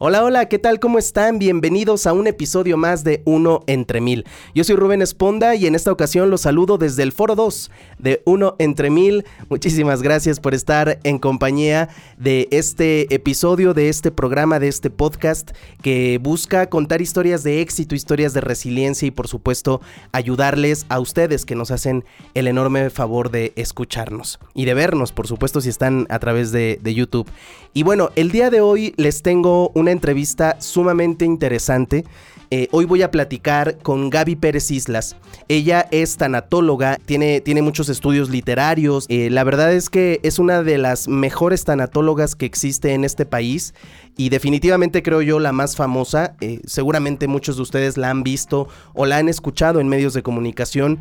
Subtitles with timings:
[0.00, 0.78] Hola, hola, ¿qué tal?
[0.78, 1.40] ¿Cómo están?
[1.40, 4.26] Bienvenidos a un episodio más de Uno entre Mil.
[4.54, 8.22] Yo soy Rubén Esponda y en esta ocasión los saludo desde el Foro 2 de
[8.24, 9.24] Uno entre Mil.
[9.48, 15.50] Muchísimas gracias por estar en compañía de este episodio, de este programa, de este podcast
[15.82, 19.80] que busca contar historias de éxito, historias de resiliencia y por supuesto
[20.12, 22.04] ayudarles a ustedes que nos hacen
[22.34, 26.78] el enorme favor de escucharnos y de vernos, por supuesto, si están a través de,
[26.88, 27.28] YouTube.
[27.74, 32.04] Y bueno, el día de hoy les tengo una entrevista sumamente interesante.
[32.50, 35.16] Eh, hoy voy a platicar con Gaby Pérez Islas.
[35.48, 39.04] Ella es tanatóloga, tiene, tiene muchos estudios literarios.
[39.08, 43.26] Eh, la verdad es que es una de las mejores tanatólogas que existe en este
[43.26, 43.74] país
[44.16, 46.36] y definitivamente creo yo la más famosa.
[46.40, 50.22] Eh, seguramente muchos de ustedes la han visto o la han escuchado en medios de
[50.22, 51.00] comunicación.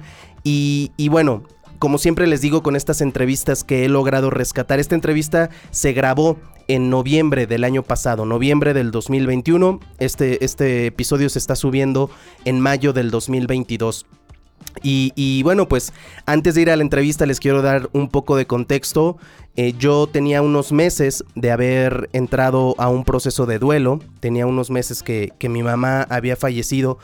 [0.50, 1.44] Y bueno,
[1.80, 6.38] como siempre les digo con estas entrevistas que he logrado rescatar, esta entrevista se grabó
[6.68, 9.80] en noviembre del año pasado, noviembre del 2021.
[10.00, 12.10] Este, este episodio se está subiendo
[12.46, 14.06] en mayo del 2022.
[14.84, 15.92] Y, bueno, pues
[16.26, 19.18] antes de ir a la entrevista les quiero dar un poco de contexto.
[19.56, 24.70] Eh, yo tenía unos meses de haber entrado a un proceso de duelo, tenía unos
[24.70, 27.00] meses que, que mi mamá había fallecido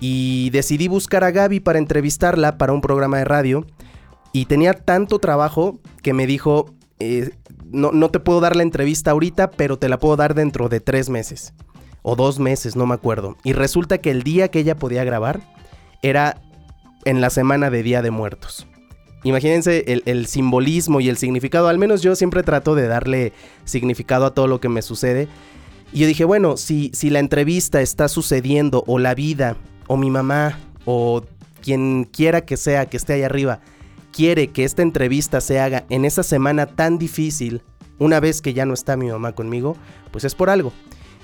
[0.00, 3.66] y decidí buscar a Gaby para entrevistarla para un programa de radio.
[4.32, 7.30] Y tenía tanto trabajo que me dijo, eh,
[7.70, 10.80] no, no, te puedo dar la entrevista ahorita, pero te la puedo dar dentro de
[10.80, 11.54] tres meses.
[12.02, 13.36] O dos meses, no me acuerdo.
[13.44, 15.40] Y resulta que el día que ella podía grabar
[16.02, 16.40] era
[17.04, 18.66] en la semana de Día de Muertos.
[19.22, 21.68] Imagínense el, simbolismo y el significado.
[21.68, 25.28] Al menos yo siempre trato de darle significado a todo lo que me sucede.
[25.92, 29.56] Y yo dije, bueno, si, si la entrevista está sucediendo, o la vida,
[29.88, 31.22] o mi mamá, o
[31.60, 33.60] quien quiera que sea que esté ahí arriba,
[34.12, 37.62] quiere que esta entrevista se haga en esa semana tan difícil,
[37.98, 39.76] una vez que ya no está mi mamá conmigo,
[40.10, 40.72] pues es por algo.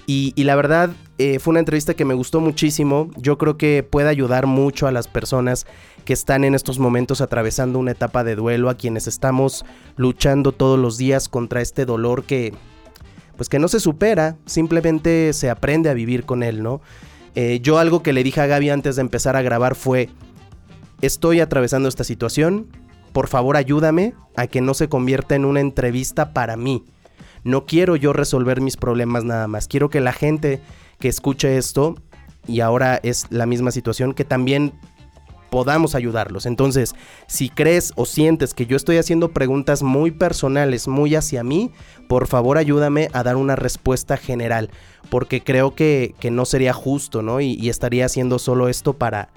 [0.08, 3.10] Y, la verdad eh, fue una entrevista que me gustó muchísimo.
[3.16, 5.66] Yo creo que puede ayudar mucho a las personas
[6.04, 9.64] que están en estos momentos atravesando una etapa de duelo, a quienes estamos
[9.96, 12.54] luchando todos los días contra este dolor que,
[13.36, 16.80] pues que no se supera, simplemente se aprende a vivir con él, ¿no?
[17.34, 20.08] Eh, yo algo que le dije a Gaby antes de empezar a grabar fue,
[21.00, 22.68] estoy atravesando esta situación,
[23.12, 26.84] por favor ayúdame a que no se convierta en una entrevista para mí.
[27.44, 30.60] No quiero yo resolver mis problemas nada más, quiero que la gente
[30.98, 31.96] que escuche esto,
[32.46, 34.72] y ahora es la misma situación, que también
[35.50, 36.44] podamos ayudarlos.
[36.46, 36.94] Entonces,
[37.26, 41.72] si crees o sientes que yo estoy haciendo preguntas muy personales, muy hacia mí,
[42.08, 44.70] por favor ayúdame a dar una respuesta general,
[45.08, 47.40] porque creo que, no sería justo, ¿no?
[47.40, 49.30] Y, y estaría haciendo solo esto para,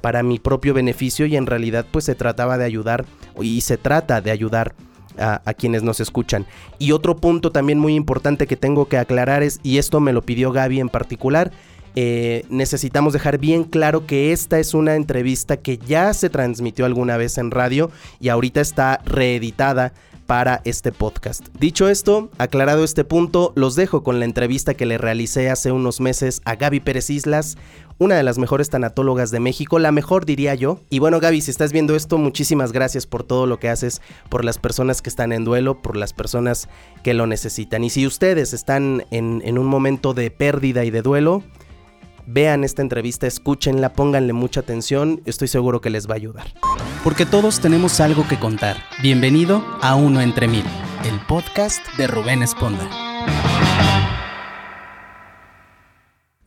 [0.00, 3.04] para mi propio beneficio y en realidad pues se trataba de ayudar
[3.40, 4.74] y se trata de ayudar
[5.18, 6.46] a, quienes nos escuchan.
[6.78, 10.22] Y otro punto también muy importante que tengo que aclarar es, y esto me lo
[10.22, 11.52] pidió Gaby en particular,
[11.96, 17.16] eh, necesitamos dejar bien claro que esta es una entrevista que ya se transmitió alguna
[17.16, 17.90] vez en radio
[18.20, 19.92] y ahorita está reeditada
[20.30, 21.48] para este podcast.
[21.58, 26.00] Dicho esto, aclarado este punto, los dejo con la entrevista que le realicé hace unos
[26.00, 27.58] meses a Gaby Pérez Islas,
[28.00, 30.80] una de las mejores tanatólogas de México, la mejor diría yo.
[30.88, 34.00] Y bueno Gaby, si estás viendo esto, muchísimas gracias por todo lo que haces,
[34.30, 36.70] por las personas que están en duelo, por las personas
[37.04, 37.84] que lo necesitan.
[37.84, 41.42] Y si ustedes están en, un momento de pérdida y de duelo,
[42.26, 46.54] vean esta entrevista, escúchenla, pónganle mucha atención, estoy seguro que les va a ayudar.
[47.04, 48.78] Porque todos tenemos algo que contar.
[49.02, 50.64] Bienvenido a Uno entre Mil,
[51.04, 53.09] el podcast de Rubén Esponda.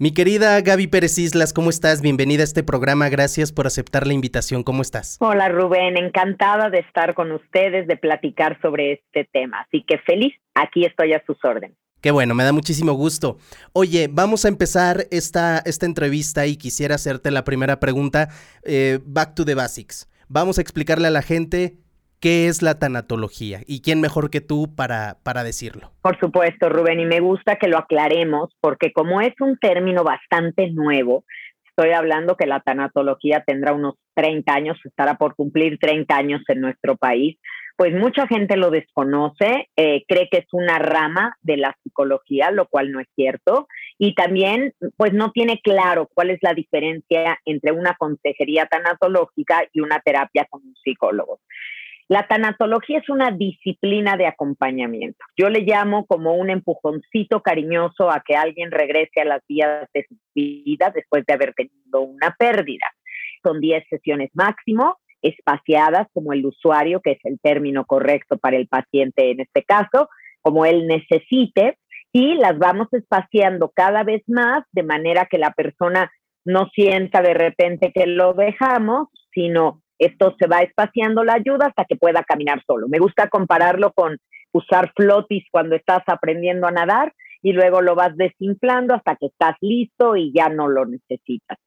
[0.04, 2.02] Mi querida Gaby Pérez Islas, ¿cómo estás?
[2.02, 5.16] Bienvenida a este programa, gracias por aceptar la invitación, ¿cómo estás?
[5.22, 10.34] Hola Rubén, encantada de estar con ustedes, de platicar sobre este tema, así que feliz,
[10.56, 11.78] aquí estoy a sus órdenes.
[12.02, 13.38] Qué bueno, me da muchísimo gusto.
[13.72, 18.28] Oye, vamos a empezar esta, esta entrevista y quisiera hacerte la primera pregunta,
[18.64, 20.10] eh, back to the basics.
[20.28, 21.78] Vamos a explicarle a la gente
[22.24, 25.92] qué es la tanatología y quién mejor que tú para, para decirlo.
[26.02, 30.72] Por supuesto, Rubén, y me gusta que lo aclaremos porque como es un término bastante
[30.72, 31.26] nuevo,
[31.68, 36.62] estoy hablando que la tanatología tendrá unos 30 años, estará por cumplir 30 años en
[36.62, 37.38] nuestro país
[37.76, 42.68] pues mucha gente lo desconoce, eh, cree que es una rama de la psicología, lo
[42.68, 43.68] cual no es cierto,
[43.98, 49.82] y también pues no tiene claro cuál es la diferencia entre una consejería tanatológica y
[49.82, 51.40] una terapia con un psicólogo.
[52.14, 55.18] La tanatología es una disciplina de acompañamiento.
[55.36, 60.06] Yo le llamo como un empujoncito cariñoso a que alguien regrese a las vías de
[60.08, 62.86] su vida después de haber tenido una pérdida.
[63.42, 68.68] Son 10 sesiones máximo espaciadas como el usuario, que es el término correcto para el
[68.68, 70.08] paciente en este caso,
[70.44, 71.80] como él necesite.
[72.12, 76.12] y las vamos espaciando cada vez más de manera que la persona
[76.46, 81.86] no sienta de repente que lo dejamos, sino esto se va espaciando la ayuda hasta
[81.86, 82.88] que pueda caminar solo.
[82.88, 84.18] Me gusta compararlo con
[84.52, 89.56] usar flotis cuando estás aprendiendo a nadar y luego lo vas desinflando hasta que estás
[89.62, 91.58] listo y ya no lo necesitas.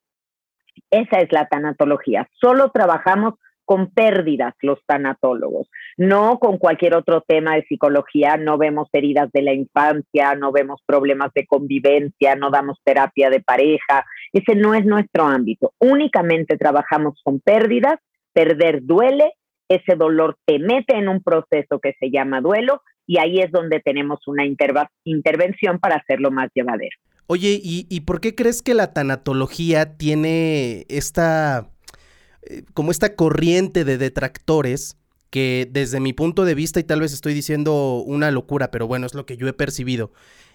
[0.90, 2.28] Esa es la tanatología.
[2.40, 3.34] Solo trabajamos
[3.66, 9.42] con pérdidas los tanatólogos, no con cualquier otro tema de psicología, no vemos heridas de
[9.42, 14.86] la infancia, no vemos problemas de convivencia, no damos terapia de pareja, ese no es
[14.86, 15.72] nuestro ámbito.
[15.80, 17.98] Únicamente trabajamos con pérdidas,
[18.36, 19.32] perder duele,
[19.66, 23.80] ese dolor te mete en un proceso que se llama duelo y ahí es donde
[23.80, 26.96] tenemos una intervención para hacerlo más llevadero.
[27.28, 31.70] Oye, ¿y, ¿y por qué crees que la tanatología tiene esta
[32.42, 34.98] eh, como esta corriente de detractores
[35.30, 39.06] que desde mi punto de vista, y tal vez estoy diciendo una locura, pero bueno,
[39.06, 40.12] es lo que yo he percibido,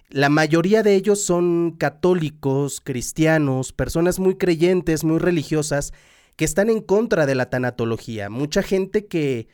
[0.10, 5.94] la mayoría de ellos son católicos, cristianos, personas muy creyentes, muy religiosas,
[6.42, 8.32] que están en contra de la tanatología.
[8.32, 9.46] Mucha gente que,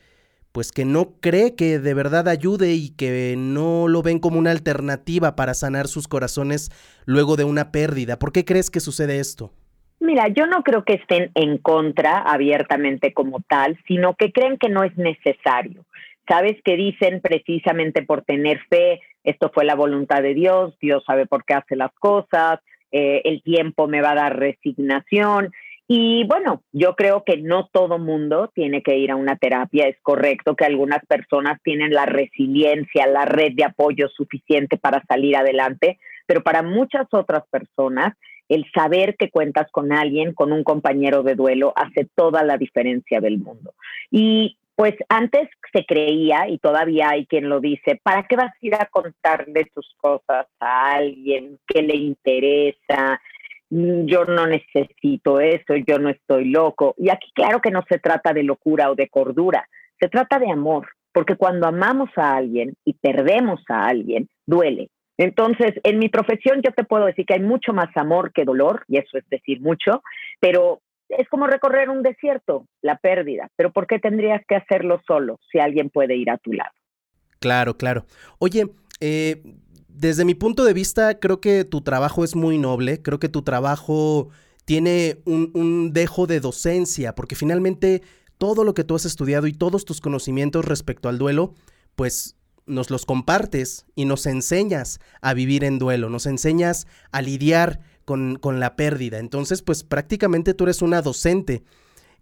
[0.52, 4.52] pues que no cree que de verdad ayude y que no lo ven como una
[4.52, 6.70] alternativa para sanar sus corazones
[7.04, 8.18] luego de una pérdida.
[8.18, 9.52] ¿Por qué crees que sucede esto?
[10.00, 14.70] Mira, yo no creo que estén en contra abiertamente como tal, sino que creen que
[14.70, 15.84] no es necesario.
[16.26, 21.26] Sabes que dicen precisamente por tener fe, esto fue la voluntad de Dios, Dios sabe
[21.26, 22.60] por qué hace las cosas,
[22.92, 25.52] eh, el tiempo me va a dar resignación.
[25.90, 29.88] Y bueno, yo creo que no todo mundo tiene que ir a una terapia.
[29.88, 35.34] Es correcto que algunas personas tienen la resiliencia, la red de apoyo suficiente para salir
[35.34, 38.12] adelante, pero para muchas otras personas
[38.50, 43.20] el saber que cuentas con alguien, con un compañero de duelo, hace toda la diferencia
[43.20, 43.72] del mundo.
[44.10, 48.58] Y pues antes se creía, y todavía hay quien lo dice, ¿para qué vas a
[48.66, 53.20] ir a contarle tus cosas a alguien que le interesa?
[53.70, 56.94] Mm, yo no necesito eso, yo no estoy loco.
[56.98, 59.68] Y aquí claro que no se trata de locura o de cordura,
[60.00, 64.88] se trata de amor, porque cuando amamos a alguien y perdemos a alguien, duele,
[65.18, 68.84] entonces, en mi profesión yo te puedo decir que hay mucho más amor que dolor,
[68.86, 70.02] y eso es decir mucho,
[70.40, 73.48] pero es como recorrer un desierto, la pérdida.
[73.56, 76.70] Pero ¿por qué tendrías que hacerlo solo si alguien puede ir a tu lado?
[77.40, 78.04] Claro, claro.
[78.38, 78.66] Oye,
[79.00, 79.42] eh,
[79.98, 83.42] desde mi punto de vista, creo que tu trabajo es muy noble, creo que tu
[83.42, 84.28] trabajo
[84.64, 88.02] tiene un, un dejo de docencia, porque finalmente
[88.38, 91.54] todo lo que tú has estudiado y todos tus conocimientos respecto al duelo,
[91.96, 97.80] pues nos los compartes y nos enseñas a vivir en duelo, nos enseñas a lidiar
[98.04, 99.18] con, la pérdida.
[99.18, 101.62] Entonces, pues prácticamente tú eres una docente.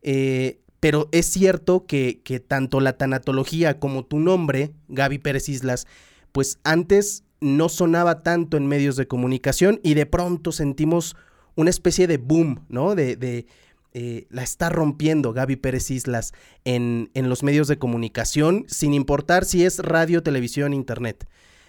[0.03, 5.87] Eh, pero es cierto que, que, tanto la tanatología como tu nombre, Gaby Pérez Islas,
[6.33, 11.17] pues antes no sonaba tanto en medios de comunicación y de pronto sentimos
[11.55, 12.95] una especie de boom, ¿no?
[12.95, 13.47] De,
[13.95, 16.35] eh, la está rompiendo Gaby Pérez Islas
[16.65, 21.27] en, en los medios de comunicación, sin importar si es radio, televisión, internet.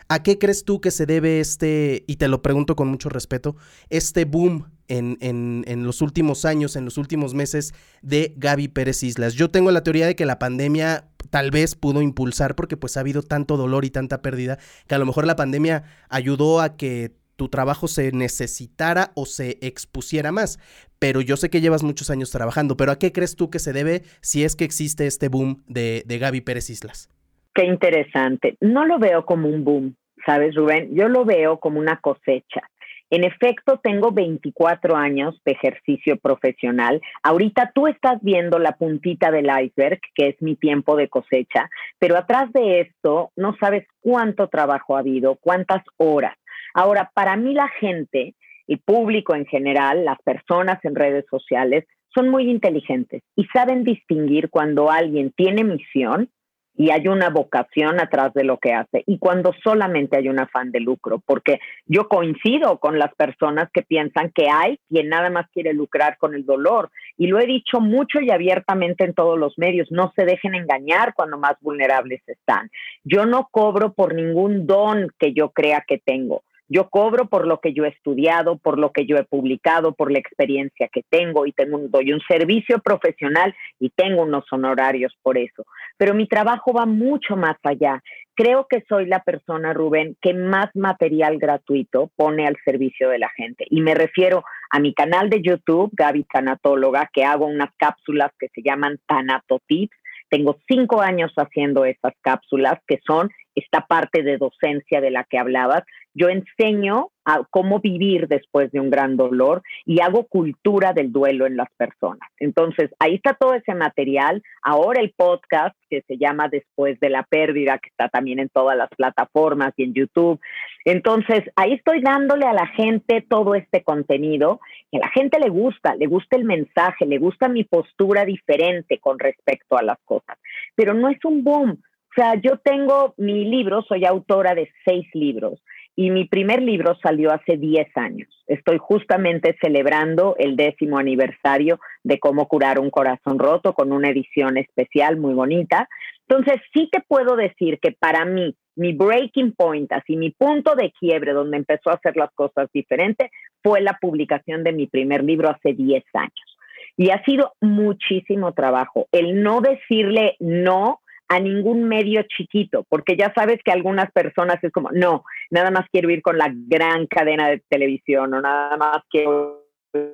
[0.09, 3.57] ¿A qué crees tú que se debe este, y te lo pregunto con mucho respeto,
[3.89, 9.03] este boom en, en, en, los últimos años, en los últimos meses de Gaby Pérez
[9.03, 9.33] Islas?
[9.33, 13.01] Yo tengo la teoría de que la pandemia tal vez pudo impulsar porque pues ha
[13.01, 17.17] habido tanto dolor y tanta pérdida que a lo mejor la pandemia ayudó a que
[17.35, 20.57] tu trabajo se necesitara o se expusiera más.
[20.99, 23.73] Pero yo sé que llevas muchos años trabajando, pero ¿a qué crees tú que se
[23.73, 27.09] debe si es que existe este boom de, de Gaby Pérez Islas?
[27.57, 28.55] Qué interesante.
[28.61, 30.89] No lo veo como un boom, ¿sabes, Rubén?
[30.93, 32.61] Yo lo veo como una cosecha.
[33.09, 37.01] En efecto, tengo 24 años de ejercicio profesional.
[37.23, 42.15] Ahorita tú estás viendo la puntita del iceberg, que es mi tiempo de cosecha, pero
[42.15, 46.35] atrás de esto no sabes cuánto trabajo ha habido, cuántas horas.
[46.75, 48.35] Ahora, para mí la gente,
[48.67, 54.51] el público en general, las personas en redes sociales, son muy inteligentes y saben distinguir
[54.51, 56.29] cuando alguien tiene misión
[56.77, 60.71] y hay una vocación atrás de lo que hace y cuando solamente hay un afán
[60.71, 65.47] de lucro, porque yo coincido con las personas que piensan que hay quien nada más
[65.51, 69.57] quiere lucrar con el dolor y lo he dicho mucho y abiertamente en todos los
[69.57, 72.69] medios, no se dejen engañar cuando más vulnerables están.
[73.03, 76.43] Yo no cobro por ningún don que yo crea que tengo.
[76.69, 80.11] Yo cobro por lo que yo he estudiado, por lo que yo he publicado, por
[80.11, 85.37] la experiencia que tengo y tengo doy un servicio profesional y tengo unos honorarios por
[85.37, 85.65] eso.
[85.97, 88.01] Pero mi trabajo va mucho más allá.
[88.35, 93.29] Creo que soy la persona, Rubén, que más material gratuito pone al servicio de la
[93.29, 93.65] gente.
[93.69, 98.49] Y me refiero a mi canal de YouTube, Gaby Tanatóloga, que hago unas cápsulas que
[98.49, 99.95] se llaman Tanatotips.
[100.29, 105.39] Tengo cinco años haciendo esas cápsulas que son esta parte de docencia de la que
[105.39, 105.83] hablabas
[106.17, 111.45] yo enseño a cómo vivir después de un gran dolor y hago cultura del duelo
[111.45, 112.27] en las personas.
[112.39, 114.41] Entonces, ahí está todo ese material.
[114.63, 118.77] Ahora el podcast que se llama Después de la pérdida, que está también en todas
[118.77, 120.39] las plataformas y en YouTube.
[120.85, 124.59] Entonces, ahí estoy dándole a la gente todo este contenido
[124.89, 128.99] que a la gente le gusta, le gusta el mensaje, le gusta mi postura diferente
[128.99, 130.37] con respecto a las cosas.
[130.75, 131.71] Pero no es un boom.
[131.71, 135.59] O sea, yo tengo mi libro, soy autora de seis libros
[135.99, 138.29] y mi primer libro salió hace 10 años.
[138.45, 144.57] Estoy justamente celebrando el décimo aniversario de cómo curar un corazón roto con una edición
[144.57, 145.89] especial muy bonita.
[146.29, 150.93] Entonces, sí te puedo decir que para mí, mi breaking point, así mi punto de
[150.99, 153.31] quiebre donde empezó a hacer las cosas diferentes,
[153.63, 156.57] fue la publicación de mi primer libro hace 10 años.
[156.95, 159.07] Y ha sido muchísimo trabajo.
[159.11, 164.71] El no decirle no a ningún medio chiquito, porque ya sabes que algunas personas es
[164.71, 168.99] como, no, nada más quiero ir con la gran cadena de televisión o nada más
[169.09, 169.67] quiero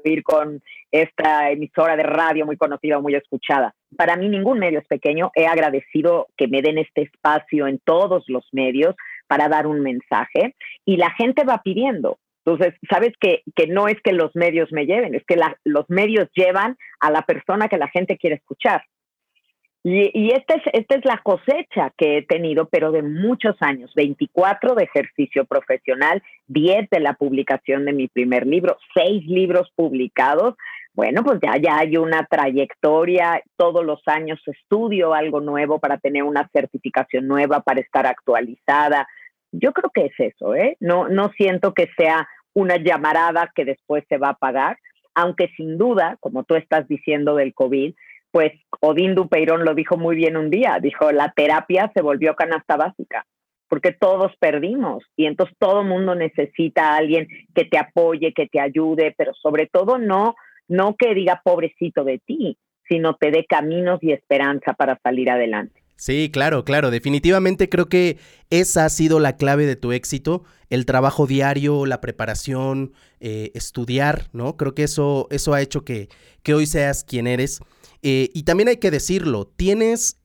[0.04, 3.74] ir con esta emisora de radio muy conocida o muy escuchada.
[3.98, 5.32] Para mí ningún medio es pequeño.
[5.36, 8.96] He agradecido que me den este espacio en todos los medios
[9.28, 10.56] para dar un mensaje
[10.86, 12.20] y la gente va pidiendo.
[12.46, 16.30] Entonces, sabes que, que no es que los medios me lleven, es que los medios
[16.36, 18.84] llevan a la persona que la gente quiere escuchar.
[19.86, 24.86] Y, esta, es, es la cosecha que he tenido, pero de muchos años, 24 de
[24.86, 30.56] ejercicio profesional, 10 de la publicación de mi primer libro, 6 libros publicados.
[30.94, 36.24] Bueno, pues ya, ya hay una trayectoria, todos los años estudio algo nuevo para tener
[36.24, 39.06] una certificación nueva, para estar actualizada.
[39.52, 40.78] Yo creo que es eso, ¿eh?
[40.80, 44.78] No, no siento que sea una llamarada que después se va a pagar,
[45.14, 47.94] aunque sin duda, como tú estás diciendo del COVID,
[48.34, 52.76] pues Odín Dupeirón lo dijo muy bien un día, dijo, la terapia se volvió canasta
[52.76, 53.28] básica,
[53.70, 58.60] porque todos perdimos y entonces todo mundo necesita a alguien que te apoye, que te
[58.60, 60.34] ayude, pero sobre todo no,
[60.68, 62.58] no que diga pobrecito de ti,
[62.90, 65.84] sino te dé caminos y esperanza para salir adelante.
[65.96, 66.90] Sí, claro, claro.
[66.90, 68.18] Definitivamente creo que
[68.50, 74.24] esa ha sido la clave de tu éxito, el trabajo diario, la preparación, eh, estudiar,
[74.34, 74.58] ¿no?
[74.58, 76.10] Creo que eso, eso ha hecho que,
[76.42, 77.62] que hoy seas quien eres.
[78.04, 80.18] Eh, y también hay que decirlo, tienes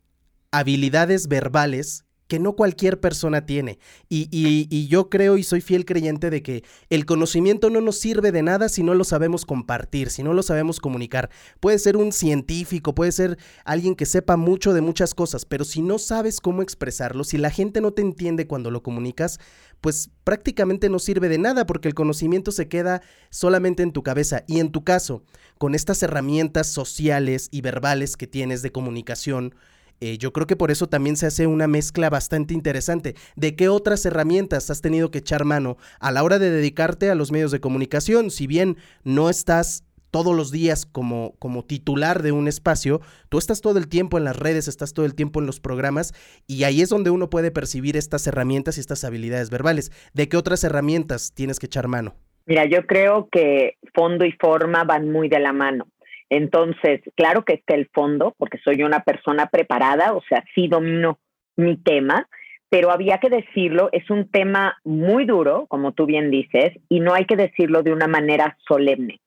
[0.51, 3.79] habilidades verbales que no cualquier persona tiene.
[4.09, 8.33] Y, y, yo creo y soy fiel creyente de que el conocimiento no nos sirve
[8.33, 11.31] de nada si no lo sabemos compartir, si no lo sabemos comunicar.
[11.59, 15.81] Puede ser un científico, puede ser alguien que sepa mucho de muchas cosas, pero si
[15.81, 19.41] no sabes cómo expresarlo, si la gente no te entiende cuando lo comunicas,
[19.81, 24.45] pues prácticamente no sirve de nada porque el conocimiento se queda solamente en tu cabeza.
[24.47, 25.23] Y en tu caso,
[25.59, 29.55] con estas herramientas sociales y verbales que tienes de comunicación,
[30.01, 33.15] eh, yo creo que por eso también se hace una mezcla bastante interesante.
[33.37, 37.15] ¿De qué otras herramientas has tenido que echar mano a la hora de dedicarte a
[37.15, 38.31] los medios de comunicación?
[38.31, 43.61] Si bien no estás todos los días como, como titular de un espacio, tú estás
[43.61, 46.15] todo el tiempo en las redes, estás todo el tiempo en los programas
[46.47, 49.91] y ahí es donde uno puede percibir estas herramientas y estas habilidades verbales.
[50.15, 52.15] ¿De qué otras herramientas tienes que echar mano?
[52.47, 55.87] Mira, yo creo que fondo y forma van muy de la mano.
[56.31, 61.19] Entonces, claro que está el fondo, porque soy una persona preparada, o sea, sí domino
[61.57, 62.29] mi tema,
[62.71, 67.15] pero había que decirlo, es un tema muy duro, como tú bien dices, y no
[67.15, 69.21] hay que decirlo de una manera solemne.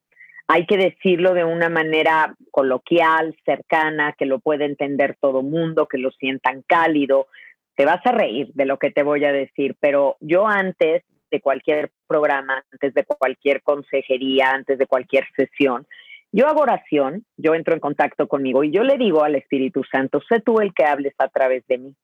[0.47, 5.97] Hay que decirlo de una manera coloquial, cercana, que lo pueda entender todo mundo, que
[5.97, 7.27] lo sientan cálido.
[7.75, 11.41] Te vas a reír de lo que te voy a decir, pero yo antes de
[11.41, 15.87] cualquier programa, antes de cualquier consejería, antes de cualquier sesión,
[16.33, 20.21] yo hago oración, yo entro en contacto conmigo y yo le digo al Espíritu Santo,
[20.29, 21.95] sé tú el que hables a través de mí.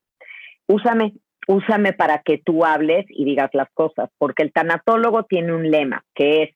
[0.66, 1.14] Úsame,
[1.46, 6.04] úsame para que tú hables y digas las cosas, porque el tanatólogo tiene un lema
[6.14, 6.50] que es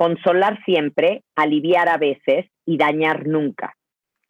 [0.00, 3.74] consolar siempre, aliviar a veces y dañar nunca.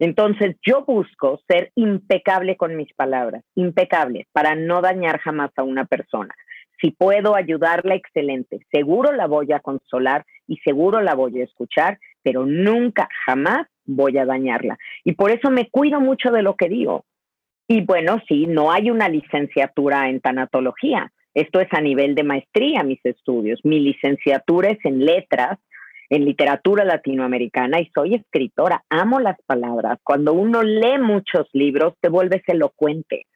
[0.00, 5.84] Entonces yo busco ser impecable con mis palabras, impecable, para no dañar jamás a una
[5.84, 6.34] persona.
[6.80, 8.66] Si puedo ayudarla, excelente.
[8.72, 14.18] Seguro la voy a consolar y seguro la voy a escuchar, pero nunca, jamás voy
[14.18, 14.76] a dañarla.
[15.04, 17.04] Y por eso me cuido mucho de lo que digo.
[17.68, 21.12] Y bueno, sí, no hay una licenciatura en tanatología.
[21.34, 23.60] Esto es a nivel de maestría, mis estudios.
[23.64, 25.58] Mi licenciatura es en letras,
[26.08, 28.84] en literatura latinoamericana y soy escritora.
[28.88, 29.99] Amo las palabras.
[30.02, 33.26] Cuando uno lee muchos libros, te vuelves elocuente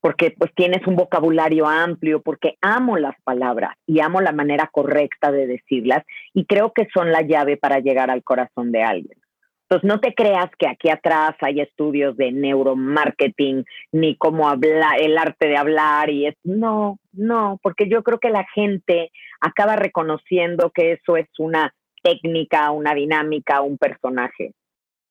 [0.00, 5.30] porque pues tienes un vocabulario amplio, porque amo las palabras y amo la manera correcta
[5.30, 9.19] de decirlas y creo que son la llave para llegar al corazón de alguien.
[9.70, 15.16] Entonces, no te creas que aquí atrás hay estudios de neuromarketing, ni cómo hablar, el
[15.16, 20.72] arte de hablar, y es, no, no, porque yo creo que la gente acaba reconociendo
[20.74, 21.72] que eso es una
[22.02, 24.54] técnica, una dinámica, un personaje.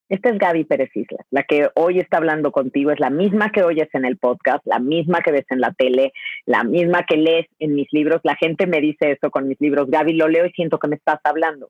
[0.09, 3.63] Esta es Gaby Pérez Islas, la que hoy está hablando contigo, es la misma que
[3.63, 6.11] oyes en el podcast, la misma que ves en la tele,
[6.45, 8.19] la misma que lees en mis libros.
[8.23, 10.97] La gente me dice eso con mis libros, Gaby, lo leo y siento que me
[10.97, 11.69] estás hablando.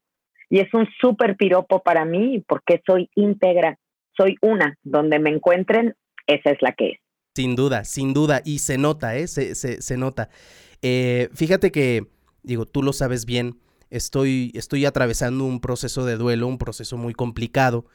[0.49, 3.77] Y es un súper piropo para mí porque soy íntegra,
[4.17, 5.95] soy una, donde me encuentren,
[6.27, 6.99] esa es la que es.
[7.35, 9.27] Sin duda, sin duda, y se nota, ¿eh?
[9.27, 10.29] Se, se, se nota.
[10.81, 12.07] Eh, fíjate que,
[12.43, 17.13] digo, tú lo sabes bien, estoy, estoy atravesando un proceso de duelo, un proceso muy
[17.13, 17.85] complicado.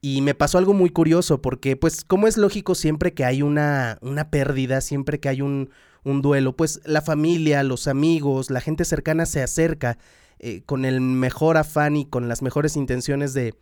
[0.00, 3.98] Y me pasó algo muy curioso porque, pues, como es lógico siempre que hay una,
[4.00, 5.70] una pérdida, siempre que hay un,
[6.04, 9.98] un, duelo, pues la familia, los amigos, la gente cercana se acerca
[10.38, 13.54] eh, con el mejor afán y con las mejores intenciones de,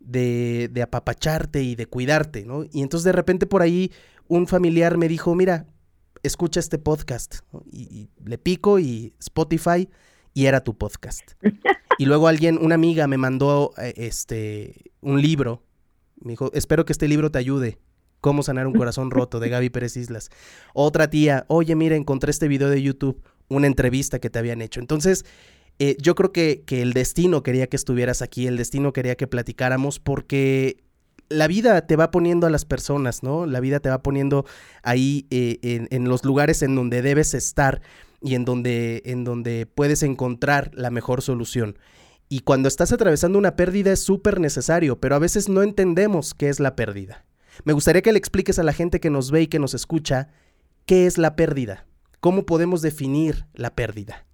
[0.00, 2.64] de, de, apapacharte y de cuidarte, ¿no?
[2.72, 3.92] Y entonces de repente por ahí
[4.28, 5.66] un familiar me dijo, mira,
[6.22, 7.36] escucha este podcast.
[7.70, 9.88] Y, y le pico y Spotify
[10.34, 11.32] y era tu podcast.
[11.98, 15.62] Y luego alguien, una amiga me mandó eh, este, un libro
[16.20, 17.78] me dijo, espero que este libro te ayude.
[18.20, 20.30] Cómo sanar un corazón roto de Gaby Pérez Islas.
[20.74, 24.80] Otra tía, oye, mira, encontré este video de YouTube, una entrevista que te habían hecho.
[24.80, 25.24] Entonces,
[25.78, 29.26] eh, yo creo que, que, el destino quería que estuvieras aquí, el destino quería que
[29.26, 30.82] platicáramos porque
[31.28, 33.46] la vida te va poniendo a las personas, ¿no?
[33.46, 34.46] La vida te va poniendo
[34.82, 37.82] ahí eh, en, en, los lugares en donde debes estar
[38.22, 41.78] y en donde, en donde puedes encontrar la mejor solución.
[42.28, 46.48] Y cuando estás atravesando una pérdida es súper necesario, pero a veces no entendemos qué
[46.48, 47.24] es la pérdida.
[47.64, 50.28] Me gustaría que le expliques a la gente que nos ve y que nos escucha
[50.86, 51.86] qué es la pérdida,
[52.20, 54.25] cómo podemos definir la pérdida.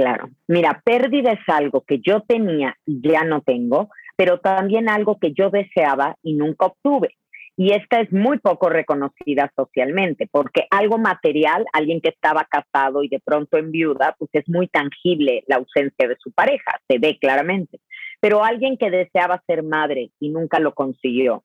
[0.00, 5.18] Claro, mira, pérdida es algo que yo tenía y ya no tengo, pero también algo
[5.18, 7.18] que yo deseaba y nunca obtuve.
[7.54, 13.08] Y esta es muy poco reconocida socialmente, porque algo material, alguien que estaba casado y
[13.10, 17.18] de pronto en viuda, pues es muy tangible la ausencia de su pareja, se ve
[17.20, 17.80] claramente.
[18.20, 21.44] Pero alguien que deseaba ser madre y nunca lo consiguió,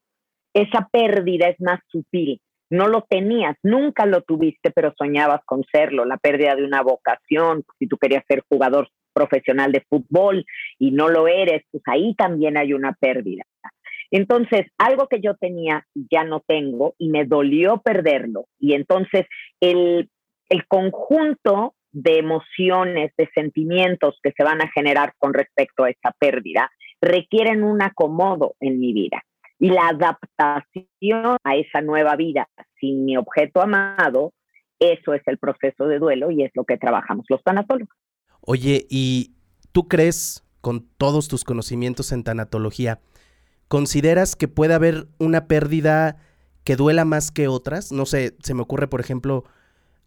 [0.53, 2.39] esa pérdida es más sutil.
[2.75, 6.03] No lo tenías, nunca lo tuviste, pero soñabas con serlo.
[6.03, 10.45] La pérdida de una vocación, si tú querías ser jugador profesional de fútbol
[10.77, 13.43] y no lo eres, pues ahí también hay una pérdida.
[14.11, 18.45] Entonces, algo que yo tenía ya no tengo y me dolió perderlo.
[18.59, 19.25] Y entonces
[19.61, 20.09] el,
[20.49, 26.11] el conjunto de emociones, de sentimientos que se van a generar con respecto a esa
[26.19, 26.69] pérdida
[27.01, 29.23] requieren un acomodo en mi vida.
[29.59, 32.47] Y la adaptación a esa nueva vida
[32.79, 34.33] sin mi objeto amado,
[34.79, 37.95] eso es el proceso de duelo y es lo que trabajamos los tanatólogos.
[38.41, 39.33] Oye, ¿y
[39.71, 42.99] tú crees, con todos tus conocimientos en tanatología,
[43.67, 46.17] ¿Consideras que puede haber una pérdida
[46.63, 47.91] que duela más que otras?
[47.91, 49.43] No sé, se me ocurre, por ejemplo,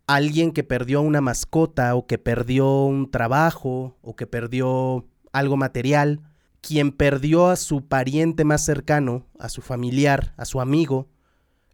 [0.06, 6.20] alguien que perdió una mascota o que perdió un trabajo o que perdió algo material,
[6.60, 11.08] quien perdió a su pariente más cercano, a su familiar, a su amigo,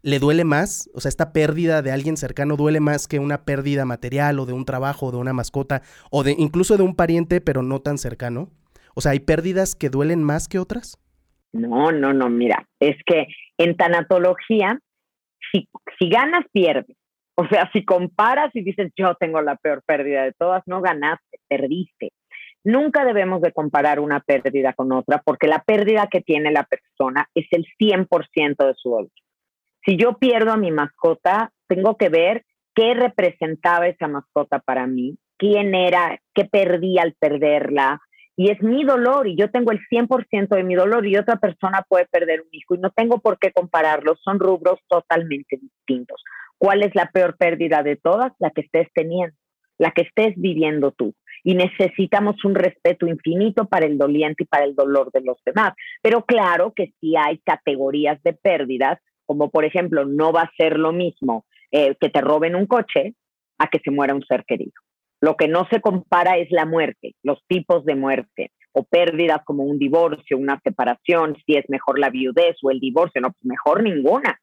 [0.03, 0.91] ¿le duele más?
[0.95, 4.53] O sea, esta pérdida de alguien cercano duele más que una pérdida material o de
[4.53, 7.99] un trabajo o de una mascota o de incluso de un pariente pero no tan
[7.99, 8.51] cercano.
[8.95, 10.99] O sea, ¿hay pérdidas que duelen más que otras?
[11.53, 13.27] No, no, no, mira, es que
[13.59, 14.79] en tanatología,
[15.53, 15.69] si,
[15.99, 16.97] si ganas, pierdes.
[17.37, 21.39] O sea, si comparas y dices, yo tengo la peor pérdida de todas, no ganaste,
[21.49, 22.11] perdiste.
[22.65, 27.29] Nunca debemos de comparar una pérdida con otra porque la pérdida que tiene la persona
[27.35, 29.11] es el 100% de su dolor.
[29.85, 35.19] Si yo pierdo a mi mascota, tengo que ver qué representaba esa mascota para mí,
[35.37, 38.01] quién era, qué perdí al perderla,
[38.37, 41.85] y es mi dolor y yo tengo el 100% de mi dolor y otra persona
[41.89, 46.23] puede perder un hijo y no tengo por qué compararlos, son rubros totalmente distintos.
[46.59, 48.33] ¿Cuál es la peor pérdida de todas?
[48.39, 49.37] La que estés teniendo,
[49.79, 51.15] la que estés viviendo tú.
[51.43, 55.75] Y necesitamos un respeto infinito para el doliente y para el dolor de los demás.
[56.03, 60.79] Pero claro que sí hay categorías de pérdidas, como por ejemplo, no va a ser
[60.79, 63.15] lo mismo eh, que te roben un coche
[63.59, 64.73] a que se muera un ser querido.
[65.21, 69.65] Lo que no se compara es la muerte, los tipos de muerte o pérdidas como
[69.65, 73.83] un divorcio, una separación, si es mejor la viudez o el divorcio, no, pues mejor
[73.83, 74.39] ninguna.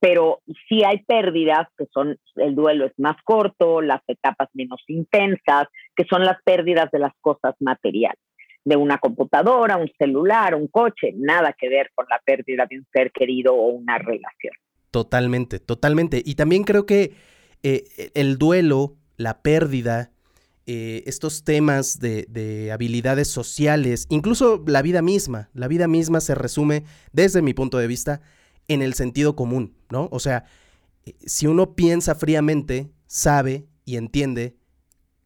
[0.00, 5.68] Pero sí hay pérdidas que son, el duelo es más corto, las etapas menos intensas,
[5.94, 8.18] que son las pérdidas de las cosas materiales,
[8.64, 12.86] de una computadora, un celular, un coche, nada que ver con la pérdida de un
[12.92, 14.54] ser querido o una relación.
[14.90, 16.22] Totalmente, totalmente.
[16.24, 17.12] Y también creo que
[17.62, 20.10] eh, el duelo la pérdida,
[20.66, 26.84] eh, estos temas de, habilidades sociales, incluso la vida misma, la vida misma se resume,
[27.12, 28.22] desde mi punto de vista,
[28.70, 30.08] en el sentido común, ¿no?
[30.12, 30.44] O sea,
[31.04, 34.56] eh, si uno piensa fríamente, sabe y entiende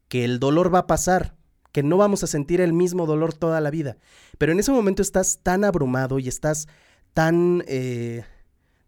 [0.07, 1.35] que el dolor va a pasar,
[1.71, 3.97] que no vamos a sentir el mismo dolor toda la vida.
[4.39, 6.67] Pero en ese momento estás tan abrumado y estás
[7.13, 8.23] tan, eh,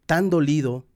[0.07, 0.87] tan dolido,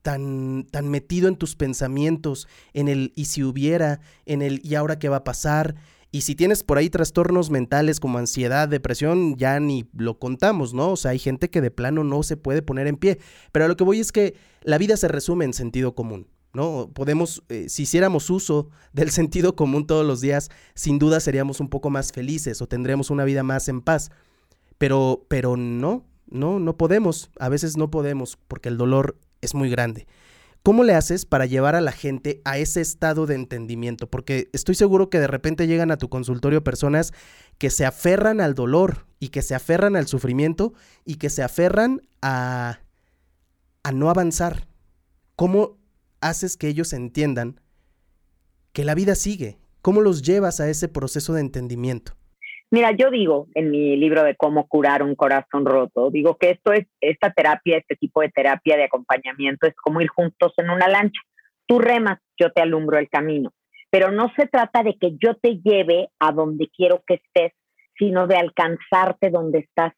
[0.00, 4.98] tan, tan metido en tus pensamientos, en el y si hubiera, en el y ahora
[4.98, 5.74] qué va a pasar.
[6.16, 10.92] Y si tienes por ahí trastornos mentales como ansiedad, depresión, ya ni lo contamos, ¿no?
[10.92, 13.18] O sea, hay gente que de plano no se puede poner en pie.
[13.52, 16.26] Pero lo que voy es que la vida se resume en sentido común.
[16.54, 16.90] ¿no?
[16.94, 21.68] Podemos, eh, si hiciéramos uso del sentido común todos los días, sin duda seríamos un
[21.68, 24.10] poco más felices o tendríamos una vida más en paz.
[24.78, 27.30] Pero, pero no, no, no podemos.
[27.38, 30.06] A veces no podemos porque el dolor es muy grande.
[30.66, 34.10] ¿Cómo le haces para llevar a la gente a ese estado de entendimiento?
[34.10, 37.12] Porque estoy seguro que de repente llegan a tu consultorio personas
[37.56, 40.74] que se aferran al dolor y que se aferran al sufrimiento
[41.04, 42.80] y que se aferran a,
[43.84, 44.66] a no avanzar.
[45.36, 45.78] ¿Cómo
[46.20, 47.60] haces que ellos entiendan
[48.72, 49.60] que la vida sigue?
[49.82, 52.16] ¿Cómo los llevas a ese proceso de entendimiento?
[52.70, 56.72] Mira, yo digo en mi libro de cómo curar un corazón roto, digo que esto
[56.72, 60.88] es, esta terapia, este tipo de terapia de acompañamiento es como ir juntos en una
[60.88, 61.20] lancha.
[61.66, 63.52] Tú remas, yo te alumbro el camino.
[63.90, 67.52] Pero no se trata de que yo te lleve a donde quiero que estés,
[67.96, 69.92] sino de alcanzarte donde estás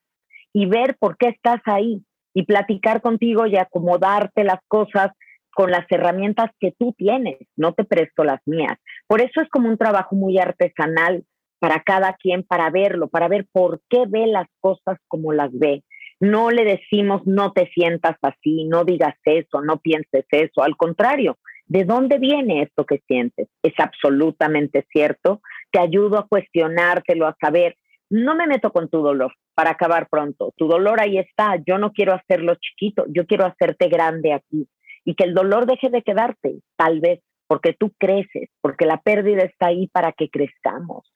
[0.52, 2.02] y ver por qué estás ahí
[2.35, 5.12] y platicar contigo y acomodarte las cosas
[5.52, 8.78] con las herramientas que tú tienes, no te presto las mías.
[9.07, 11.24] Por eso es como un trabajo muy artesanal
[11.58, 15.84] para cada quien, para verlo, para ver por qué ve las cosas como las ve.
[16.20, 21.38] No le decimos no te sientas así, no digas eso, no pienses eso, al contrario,
[21.66, 23.48] ¿de dónde viene esto que sientes?
[23.62, 25.40] Es absolutamente cierto,
[25.70, 27.76] te ayudo a cuestionártelo, a saber,
[28.10, 31.92] no me meto con tu dolor para acabar pronto, tu dolor ahí está, yo no
[31.92, 34.68] quiero hacerlo chiquito, yo quiero hacerte grande aquí
[35.04, 39.42] y que el dolor deje de quedarte, tal vez, porque tú creces, porque la pérdida
[39.42, 41.10] está ahí para que crezcamos.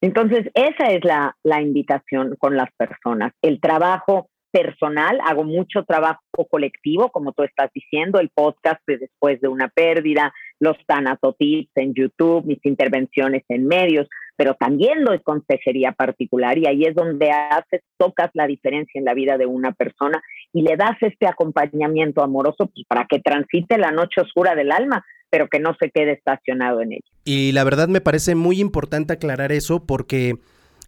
[0.00, 3.32] Entonces, esa es la, invitación con las personas.
[3.42, 9.40] El trabajo personal, hago mucho trabajo colectivo, como tú estás diciendo, el podcast de después
[9.40, 15.92] de una pérdida, los tanatotips en YouTube, mis intervenciones en medios, pero también doy consejería
[15.92, 20.20] particular y ahí es donde haces, tocas la diferencia en la vida de una persona
[20.52, 25.04] y le das este acompañamiento amoroso pues, para que transite la noche oscura del alma,
[25.30, 27.04] pero que no se quede estacionado en ella.
[27.24, 30.38] Y la verdad me parece muy importante aclarar eso porque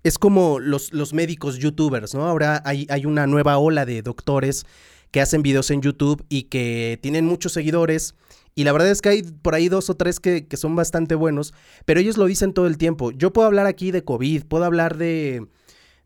[0.03, 2.25] es como los, los médicos youtubers, ¿no?
[2.25, 4.67] Ahora hay, hay una nueva ola de doctores
[5.11, 8.15] que hacen videos en YouTube y que tienen muchos seguidores.
[8.55, 11.15] Y la verdad es que hay por ahí dos o tres que, que, son bastante
[11.15, 13.13] buenos, pero ellos lo dicen todo el tiempo.
[13.13, 15.47] Yo puedo hablar aquí de COVID, puedo hablar de,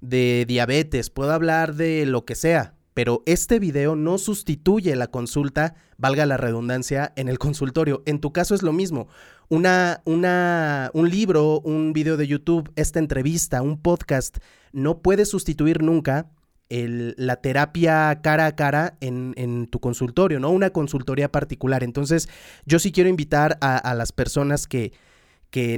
[0.00, 5.74] de diabetes, puedo hablar de lo que sea, pero este video no sustituye la consulta,
[5.98, 8.02] valga la redundancia, en el consultorio.
[8.06, 9.06] En tu caso es lo mismo.
[9.50, 14.38] Una, una, un libro, un video de YouTube, esta entrevista, un podcast,
[14.72, 16.30] no puede sustituir nunca
[16.70, 20.48] la terapia cara a cara en, tu consultorio, ¿no?
[20.48, 21.84] Una consultoría particular.
[21.84, 22.30] Entonces,
[22.64, 24.92] yo sí quiero invitar a, las personas que,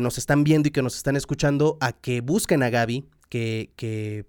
[0.00, 4.24] nos están viendo y que nos están escuchando a que busquen a Gaby, que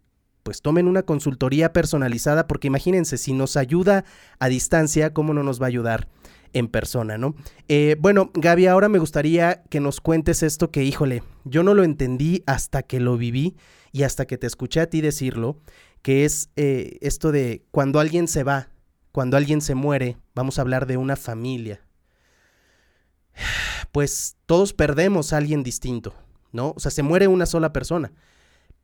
[0.50, 4.04] pues tomen una consultoría personalizada, porque imagínense, si nos ayuda
[4.40, 6.08] a distancia, ¿cómo no nos va a ayudar
[6.54, 7.36] en persona, no?
[7.68, 11.84] Eh, bueno, Gaby, ahora me gustaría que nos cuentes esto que, híjole, yo no lo
[11.84, 13.58] entendí hasta que lo viví
[13.92, 15.60] y hasta que te escuché a ti decirlo,
[16.02, 18.70] que es eh, esto de cuando alguien se va,
[19.12, 21.80] cuando alguien se muere, vamos a hablar de una familia.
[23.92, 26.16] Pues todos perdemos a alguien distinto,
[26.52, 26.74] ¿no?
[26.76, 28.12] O sea, se muere una sola persona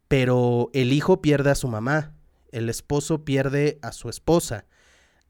[0.07, 2.13] pero el hijo pierde a su mamá,
[2.51, 4.65] el esposo pierde a su esposa,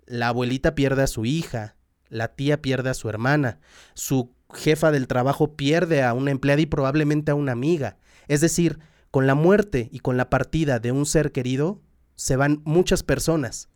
[0.06, 1.76] la abuelita pierde a su hija,
[2.10, 3.60] la tía pierde a su hermana,
[3.94, 7.98] su jefa del trabajo pierde a una empleada y probablemente a una amiga.
[8.28, 8.80] Es decir,
[9.12, 11.82] con la muerte y con la partida de un ser querido,
[12.16, 13.70] se van muchas personas.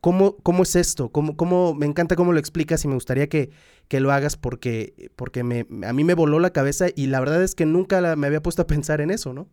[0.00, 1.10] ¿Cómo, cómo es esto?
[1.10, 3.50] ¿Cómo, cómo, me encanta cómo lo explicas y me gustaría que,
[3.88, 7.42] que lo hagas porque, porque me, a mí me voló la cabeza y la verdad
[7.42, 9.48] es que nunca me había puesto a pensar en eso, ¿no?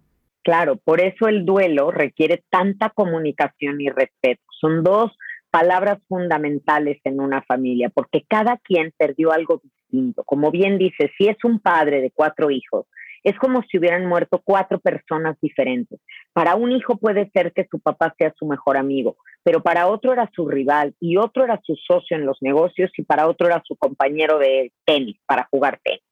[0.46, 4.44] Claro, por eso el duelo requiere tanta comunicación y respeto.
[4.62, 5.12] Son dos
[5.50, 10.24] palabras fundamentales en una familia, porque cada quien perdió algo distinto.
[10.24, 12.86] Como bien dice, si es un padre de cuatro hijos,
[13.24, 16.00] es como si hubieran muerto cuatro personas diferentes.
[16.32, 20.14] Para un hijo puede ser que su papá sea su mejor amigo, pero para otro
[20.14, 23.64] era su rival y otro era su socio en los negocios y para otro era
[23.66, 26.04] su compañero de tenis para jugar tenis.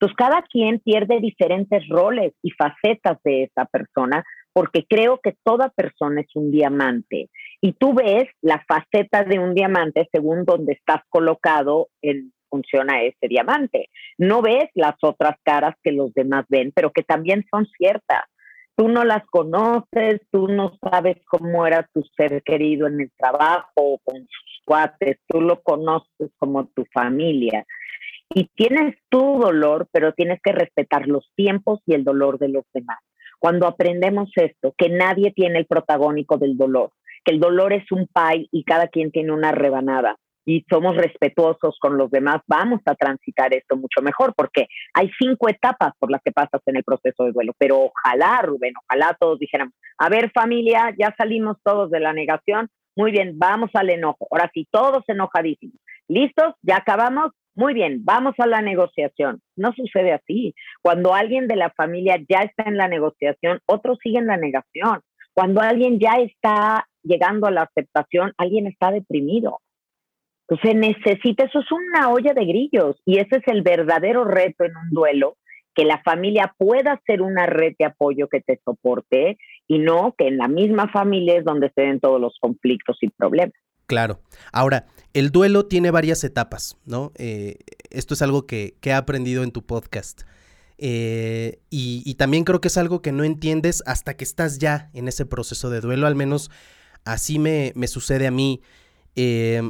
[0.00, 5.70] Entonces, cada quien pierde diferentes roles y facetas de esa persona porque creo que toda
[5.70, 7.30] persona es un diamante
[7.60, 13.02] y tú ves la faceta de un diamante según donde estás colocado en función a
[13.02, 13.88] ese diamante.
[14.16, 18.22] No ves las otras caras que los demás ven, pero que también son ciertas.
[18.76, 23.70] Tú no las conoces, tú no sabes cómo era tu ser querido en el trabajo
[23.74, 27.66] o con sus cuates, tú lo conoces como tu familia.
[28.30, 32.64] Y tienes tu dolor, pero tienes que respetar los tiempos y el dolor de los
[32.74, 32.98] demás.
[33.38, 36.92] Cuando aprendemos esto, que nadie tiene el protagónico del dolor,
[37.24, 40.16] que el dolor es un pie y cada quien tiene una rebanada,
[40.48, 45.46] y somos respetuosos con los demás, vamos a transitar esto mucho mejor, porque hay cinco
[45.50, 49.38] etapas por las que pasas en el proceso de duelo, pero ojalá, Rubén, ojalá todos
[49.38, 54.26] dijéramos, a ver familia, ya salimos todos de la negación, muy bien, vamos al enojo,
[54.30, 55.76] ahora sí, todos enojadísimos,
[56.08, 59.40] listos, ya acabamos, muy bien, vamos a la negociación.
[59.56, 60.54] No sucede así.
[60.80, 65.00] Cuando alguien de la familia ya está en la negociación, otros siguen la negación.
[65.32, 69.58] Cuando alguien ya está llegando a la aceptación, alguien está deprimido.
[70.46, 74.76] Entonces necesita, eso es una olla de grillos y ese es el verdadero reto en
[74.76, 75.36] un duelo,
[75.74, 80.28] que la familia pueda ser una red de apoyo que te soporte y no que
[80.28, 83.54] en la misma familia es donde se den todos los conflictos y problemas.
[83.88, 84.20] Claro.
[84.52, 87.10] Ahora, el duelo tiene varias etapas, ¿no?
[87.16, 87.56] Eh,
[87.90, 90.22] esto es algo que, he aprendido en tu podcast.
[90.76, 95.08] Eh, y, también creo que es algo que no entiendes hasta que estás ya en
[95.08, 96.50] ese proceso de duelo, al menos
[97.04, 98.60] así me, me sucede a mí.
[99.16, 99.62] Eh,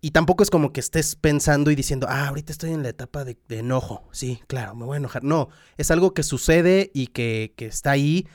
[0.00, 3.24] y tampoco es como que estés pensando y diciendo, ah, ahorita estoy en la etapa
[3.24, 4.08] de, enojo.
[4.12, 5.24] Sí, claro, me voy a enojar.
[5.24, 8.26] No, es algo que sucede y que, está ahí.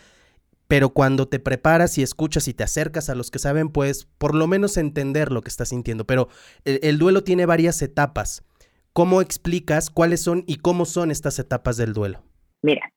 [0.72, 4.34] Pero cuando te preparas y escuchas y te acercas a los que saben, pues por
[4.34, 6.06] lo menos entender lo que estás sintiendo.
[6.08, 6.30] Pero
[6.64, 8.48] el, duelo tiene varias etapas.
[8.94, 12.24] ¿Cómo explicas cuáles son y cómo son estas etapas del duelo?
[12.62, 12.90] Mira,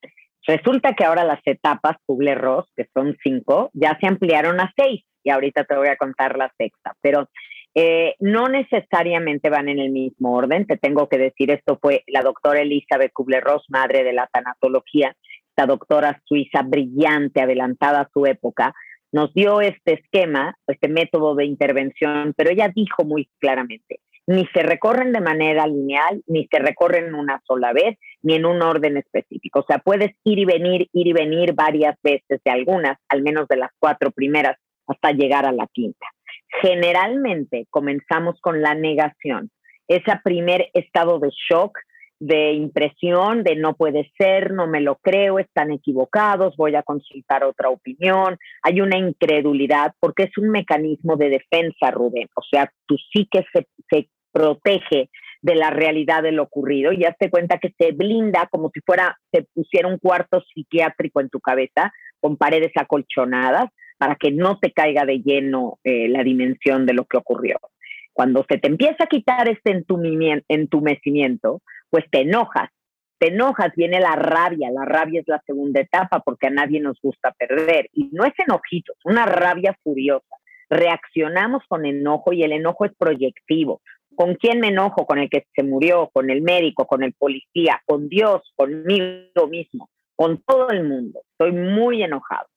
[0.47, 5.03] resulta que ahora las etapas Kubler-Ross, que son cinco, ya se ampliaron a seis.
[5.25, 6.95] Y ahorita te voy a contar la sexta.
[7.01, 7.29] Pero
[7.75, 12.23] eh, no necesariamente van en el mismo orden, te tengo que decir, esto fue la
[12.23, 15.17] doctora Elizabeth Kubler-Ross, madre de la tanatología,
[15.55, 18.75] esta doctora suiza brillante, adelantada a su época,
[19.13, 24.63] nos dio este esquema, este método de intervención, pero ella dijo muy claramente, ni se
[24.65, 29.61] recorren de manera lineal, ni se recorren una sola vez, ni en un orden específico.
[29.61, 33.47] O sea, puedes ir y venir, ir y venir varias veces de algunas, al menos
[33.47, 34.57] de las cuatro primeras,
[34.89, 36.07] hasta llegar a la quinta.
[36.63, 39.51] Generalmente comenzamos con la negación,
[39.87, 41.79] ese primer estado de shock,
[42.27, 47.45] de impresión, de no puede ser, no me lo creo, están equivocados, voy a consultar
[47.45, 48.39] otra opinión.
[48.63, 52.29] Hay una incredulidad porque es un mecanismo de defensa, Rubén.
[52.35, 55.11] O sea, tu psique se, se protege
[55.43, 59.19] de la realidad de lo ocurrido y te cuenta que se blinda como si fuera,
[59.31, 63.67] se pusiera un cuarto psiquiátrico en tu cabeza con paredes acolchonadas
[63.99, 67.59] para que no te caiga de lleno eh, la dimensión de lo que ocurrió.
[68.15, 69.85] Cuando se te empieza a quitar este
[70.49, 71.61] entumecimiento,
[71.95, 72.71] pues te enojas,
[73.21, 77.01] te enojas, viene la rabia, la rabia es la segunda etapa porque a nadie nos
[77.01, 80.37] gusta perder y no es enojito, es una rabia furiosa.
[80.69, 83.81] Reaccionamos con enojo y el enojo es proyectivo.
[84.17, 85.07] ¿Con quién me enojo?
[85.07, 89.89] Con el que se murió, con el médico, con el policía, con Dios, conmigo mismo,
[90.17, 91.21] con todo el mundo.
[91.31, 92.49] Estoy muy enojado.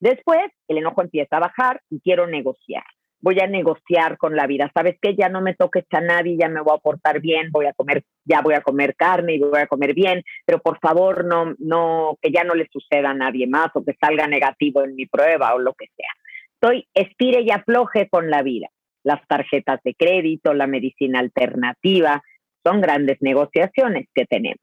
[0.00, 2.82] Después, el enojo empieza a bajar y quiero negociar.
[3.22, 4.70] Voy a negociar con la vida.
[4.74, 5.14] ¿Sabes qué?
[5.14, 8.04] Ya no me toques a nadie, ya me voy a portar bien, voy a comer,
[8.24, 12.18] ya voy a comer carne y voy a comer bien, pero por favor, no, no,
[12.20, 15.54] que ya no le suceda a nadie más o que salga negativo en mi prueba
[15.54, 16.10] o lo que sea.
[16.54, 18.68] Estoy estire y afloje con la vida.
[19.04, 22.22] Las tarjetas de crédito, la medicina alternativa,
[22.64, 24.60] son grandes negociaciones que tenemos.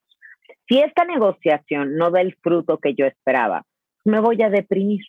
[0.67, 3.63] Si esta negociación no da el fruto que yo esperaba,
[4.05, 5.01] me voy a deprimir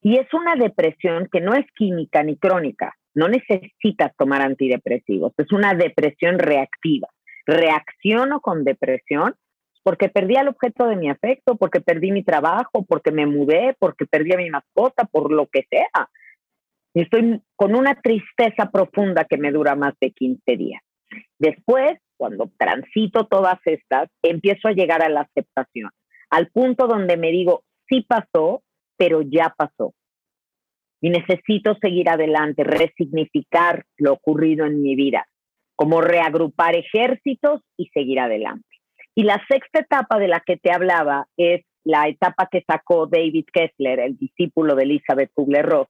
[0.00, 5.50] y es una depresión que no es química ni crónica, no necesitas tomar antidepresivos, es
[5.52, 7.08] una depresión reactiva.
[7.46, 9.34] Reacciono con depresión
[9.86, 14.04] porque perdí al objeto de mi afecto, porque perdí mi trabajo, porque me mudé, porque
[14.04, 16.10] perdí a mi mascota, por lo que sea.
[16.92, 20.82] Y estoy con una tristeza profunda que me dura más de 15 días.
[21.38, 25.90] Después, cuando transito todas estas, empiezo a llegar a la aceptación,
[26.30, 28.64] al punto donde me digo, sí pasó,
[28.96, 29.94] pero ya pasó.
[31.00, 35.26] Y necesito seguir adelante, resignificar lo ocurrido en mi vida,
[35.74, 38.66] como reagrupar ejércitos y seguir adelante.
[39.14, 43.46] Y la sexta etapa de la que te hablaba es la etapa que sacó David
[43.52, 45.88] Kessler, el discípulo de Elizabeth Kubler-Ross.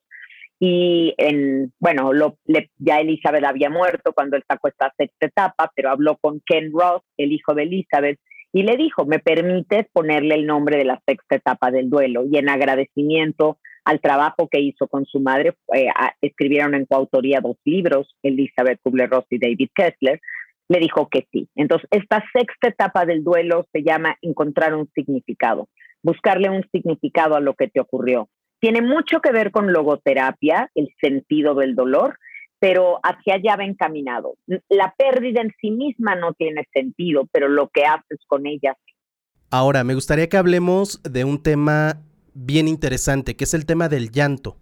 [0.58, 2.10] Y en, bueno,
[2.78, 7.02] ya Elizabeth había muerto cuando él sacó esta sexta etapa, pero habló con Ken Ross,
[7.16, 8.18] el hijo de Elizabeth,
[8.52, 12.38] y le dijo, me permites ponerle el nombre de la sexta etapa del duelo y
[12.38, 15.88] en agradecimiento al trabajo que hizo con su madre, eh,
[16.20, 20.20] escribieron en coautoría dos libros, Elizabeth Kubler-Ross y David Kessler,
[20.68, 21.48] le dijo que sí.
[21.54, 25.68] Entonces, esta sexta etapa del duelo se llama encontrar un significado,
[26.02, 28.28] buscarle un significado a lo que te ocurrió.
[28.58, 32.18] Tiene mucho que ver con logoterapia, el sentido del dolor,
[32.58, 34.36] pero hacia allá va encaminado.
[34.68, 38.76] La pérdida en sí misma no tiene sentido, pero lo que haces con ella.
[39.50, 42.00] Ahora, me gustaría que hablemos de un tema
[42.34, 44.56] bien interesante, que es el tema del llanto.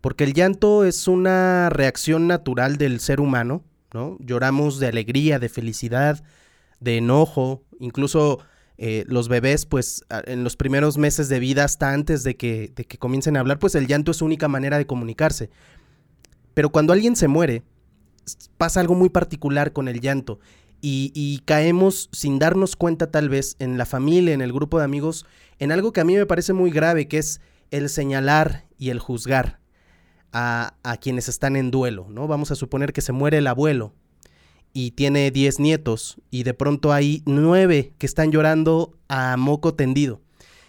[0.00, 3.62] Porque el llanto es una reacción natural del ser humano,
[3.94, 4.16] ¿no?
[4.20, 6.24] Lloramos de alegría, de felicidad,
[6.80, 8.40] de enojo, incluso
[8.78, 12.84] eh, los bebés, pues en los primeros meses de vida, hasta antes de que, de
[12.84, 15.50] que comiencen a hablar, pues el llanto es su única manera de comunicarse.
[16.54, 17.62] Pero cuando alguien se muere,
[18.56, 20.38] pasa algo muy particular con el llanto
[20.80, 25.26] y, caemos sin darnos cuenta tal vez en la familia, en el grupo de amigos,
[25.60, 28.98] en algo que a mí me parece muy grave, que es el señalar y el
[28.98, 29.60] juzgar
[30.32, 32.26] a, a quienes están en duelo, ¿no?
[32.26, 33.94] Vamos a suponer que se muere el abuelo
[34.72, 40.20] y tiene 10 nietos y de pronto hay 9 que están llorando a moco tendido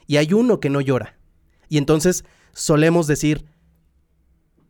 [0.06, 1.18] y hay uno que no llora.
[1.70, 3.46] Y entonces solemos decir,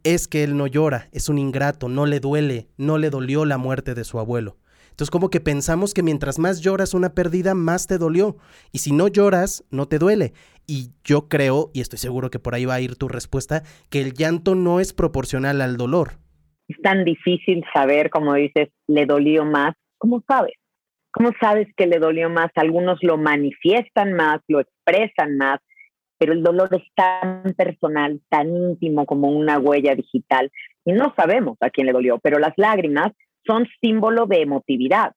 [0.03, 3.57] es que él no llora, es un ingrato, no le duele, no le dolió la
[3.57, 4.57] muerte de su abuelo.
[4.93, 8.37] Entonces como que pensamos que mientras más lloras una pérdida, más te dolió.
[8.71, 10.33] Y si no lloras, no te duele.
[10.67, 14.01] Y yo creo, y estoy seguro que por ahí va a ir tu respuesta, que
[14.01, 16.19] el llanto no es proporcional al dolor.
[16.67, 19.73] Es tan difícil saber, como dices, le dolió más.
[19.97, 20.53] ¿Cómo sabes?
[21.11, 22.51] ¿Cómo sabes que le dolió más?
[22.55, 25.59] Algunos lo manifiestan más, lo expresan más,
[26.23, 30.49] pero el dolor es tan personal, tan íntimo como una huella digital
[30.85, 33.11] y no sabemos a quién le dolió, pero las lágrimas
[33.45, 35.11] son símbolo de emotividad,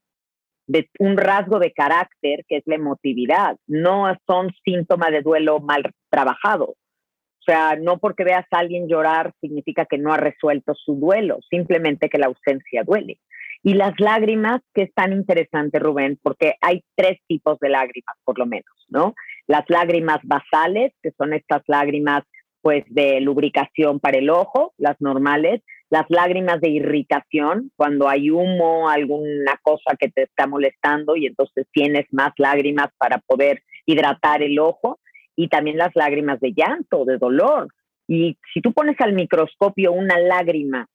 [0.67, 5.85] de un rasgo de carácter que es la emotividad, no son síntoma de duelo mal
[6.11, 6.71] trabajado.
[6.71, 11.39] O sea, no porque veas a alguien llorar significa que no ha resuelto su duelo,
[11.49, 13.21] simplemente que la ausencia duele.
[13.63, 18.41] Y las lágrimas, que es tan interesante, Rubén, porque hay tres tipos de lágrimas, por
[18.41, 19.15] lo menos, ¿no?
[19.47, 22.23] Las lágrimas basales, que son estas lágrimas,
[22.63, 28.89] pues, de lubricación para el ojo, las normales, las lágrimas de irritación, cuando hay humo,
[28.89, 34.59] alguna cosa que te está molestando y entonces tienes más lágrimas para poder hidratar el
[34.59, 34.99] ojo,
[35.37, 37.69] y también las lágrimas de llanto, de dolor.
[38.09, 40.89] Y si tú pones al microscopio una lágrima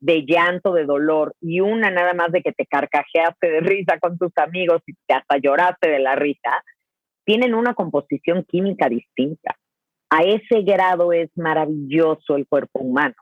[0.00, 4.18] de llanto, de dolor y una nada más de que te carcajeaste de risa con
[4.18, 6.62] tus amigos y te hasta lloraste de la risa,
[7.26, 9.56] tienen una composición química distinta.
[10.08, 13.16] A ese grado es maravilloso el cuerpo humano,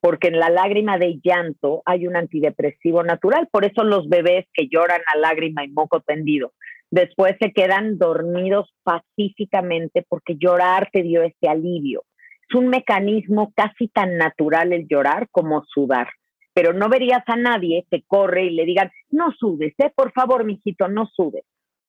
[0.00, 4.68] porque en la lágrima de llanto hay un antidepresivo natural, por eso los bebés que
[4.68, 6.52] lloran a lágrima y moco tendido,
[6.90, 12.02] después se quedan dormidos pacíficamente porque llorar te dio ese alivio
[12.48, 16.08] es un mecanismo casi tan natural el llorar como sudar.
[16.52, 19.92] Pero no verías a nadie que corre y le digan, no sudes, ¿eh?
[19.94, 21.44] por favor, mijito, no sudes.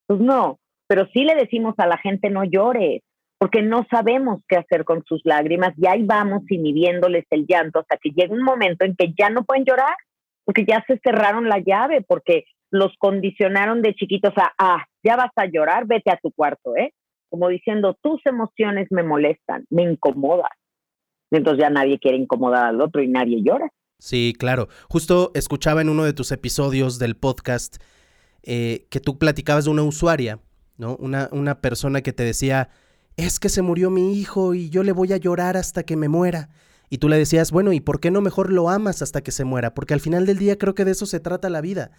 [0.08, 3.02] Pues no, pero sí le decimos a la gente, no llores,
[3.38, 7.98] porque no sabemos qué hacer con sus lágrimas y ahí vamos inhibiéndoles el llanto hasta
[7.98, 9.96] que llega un momento en que ya no pueden llorar,
[10.46, 15.32] porque ya se cerraron la llave, porque los condicionaron de chiquitos a, ah, ya vas
[15.36, 16.94] a llorar, vete a tu cuarto, ¿eh?
[17.30, 20.52] como diciendo, tus emociones me molestan, me incomodan.
[21.32, 23.68] Entonces ya nadie quiere incomodar al otro y nadie llora.
[24.00, 24.68] Sí, claro.
[24.90, 27.78] Justo escuchaba en uno de tus episodios del podcast
[28.44, 30.40] eh, que tú platicabas de una usuaria,
[30.78, 30.96] ¿no?
[30.98, 32.70] Una, una persona que te decía,
[33.18, 36.10] es que se murió mi hijo y yo le voy a llorar hasta que me
[36.10, 36.50] muera.
[36.90, 39.44] Y tú le decías, bueno, ¿y por qué no mejor lo amas hasta que se
[39.44, 39.74] muera?
[39.74, 41.92] Porque al final del día creo que de eso se trata la vida.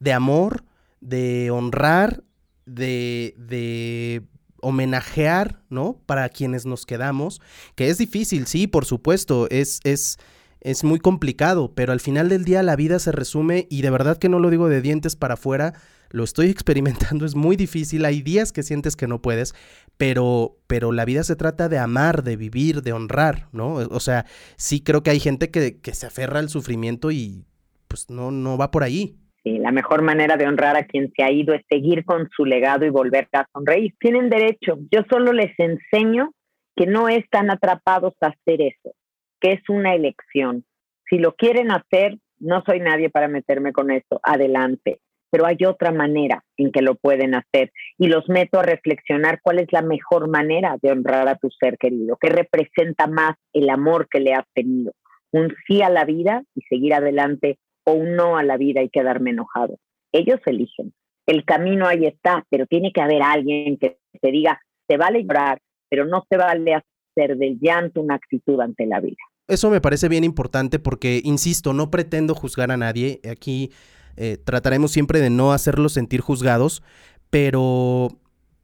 [0.00, 0.64] De amor,
[1.00, 2.24] de honrar,
[2.66, 4.24] de, de
[4.62, 6.00] homenajear, ¿no?
[6.06, 7.40] Para quienes nos quedamos,
[7.74, 10.18] que es difícil, sí, por supuesto, es, es,
[10.60, 14.18] es muy complicado, pero al final del día la vida se resume y de verdad
[14.18, 15.74] que no lo digo de dientes para afuera,
[16.12, 19.54] lo estoy experimentando, es muy difícil, hay días que sientes que no puedes,
[19.96, 23.74] pero, pero la vida se trata de amar, de vivir, de honrar, ¿no?
[23.74, 24.24] O sea,
[24.56, 27.44] sí creo que hay gente que, que se aferra al sufrimiento y
[27.88, 31.30] pues no, no va por ahí la mejor manera de honrar a quien se ha
[31.30, 33.94] ido es seguir con su legado y volver a sonreír.
[33.98, 34.78] Tienen derecho.
[34.90, 36.32] Yo solo les enseño
[36.76, 38.94] que no están atrapados a hacer eso,
[39.40, 40.64] que es una elección.
[41.08, 44.20] Si lo quieren hacer, no soy nadie para meterme con eso.
[44.22, 44.98] Adelante.
[45.32, 49.60] Pero hay otra manera en que lo pueden hacer y los meto a reflexionar cuál
[49.60, 54.08] es la mejor manera de honrar a tu ser querido, qué representa más el amor
[54.10, 54.92] que le has tenido.
[55.32, 58.90] Un sí a la vida y seguir adelante o un no a la vida y
[58.90, 59.78] quedarme enojado.
[60.12, 60.92] Ellos eligen.
[61.26, 65.60] El camino ahí está, pero tiene que haber alguien que te diga, se vale llorar,
[65.88, 69.16] pero no se vale hacer del llanto una actitud ante la vida.
[69.48, 73.20] Eso me parece bien importante porque, insisto, no pretendo juzgar a nadie.
[73.30, 73.70] Aquí
[74.16, 76.82] eh, trataremos siempre de no hacerlos sentir juzgados,
[77.30, 78.08] pero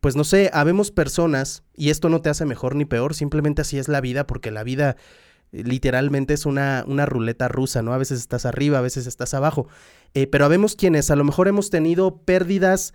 [0.01, 3.78] pues no sé, habemos personas, y esto no te hace mejor ni peor, simplemente así
[3.78, 4.96] es la vida, porque la vida
[5.53, 7.92] eh, literalmente es una, una ruleta rusa, ¿no?
[7.92, 9.66] A veces estás arriba, a veces estás abajo.
[10.14, 12.92] Eh, pero habemos quienes a lo mejor hemos tenido pérdidas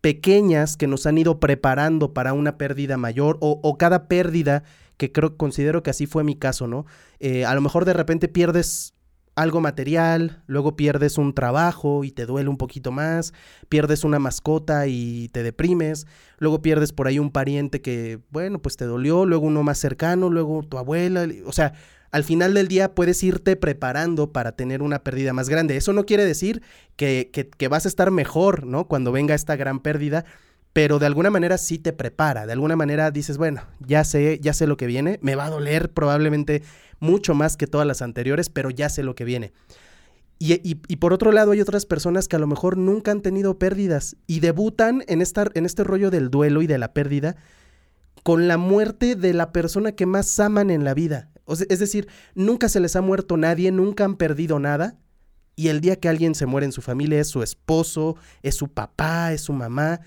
[0.00, 4.64] pequeñas que nos han ido preparando para una pérdida mayor o, cada pérdida
[4.96, 6.86] que creo, considero que así fue mi caso, ¿no?
[7.46, 8.94] A lo mejor de repente pierdes
[9.34, 13.32] algo material, luego pierdes un trabajo y te duele un poquito más,
[13.68, 16.06] pierdes una mascota y te deprimes,
[16.38, 20.28] luego pierdes por ahí un pariente que, bueno, pues te dolió, luego uno más cercano,
[20.28, 21.72] luego tu abuela, o sea,
[22.10, 25.78] al final del día puedes irte preparando para tener una pérdida más grande.
[25.78, 26.62] Eso no quiere decir
[26.94, 28.86] que, que, que vas a estar mejor, ¿no?
[28.86, 30.26] Cuando venga esta gran pérdida,
[30.72, 34.54] pero de alguna manera sí te prepara, de alguna manera dices, bueno, ya sé, ya
[34.54, 36.62] sé lo que viene, me va a doler probablemente
[36.98, 39.52] mucho más que todas las anteriores, pero ya sé lo que viene.
[40.38, 43.60] Y, y, por otro lado hay otras personas que a lo mejor nunca han tenido
[43.60, 47.36] pérdidas y debutan en, esta, en este rollo del duelo y de la pérdida
[48.24, 51.30] con la muerte de la persona que más aman en la vida.
[51.46, 54.96] Es decir, nunca se les ha muerto nadie, nunca han perdido nada.
[55.54, 58.68] Y el día que alguien se muere en su familia es su esposo, es su
[58.68, 60.00] papá, es su mamá.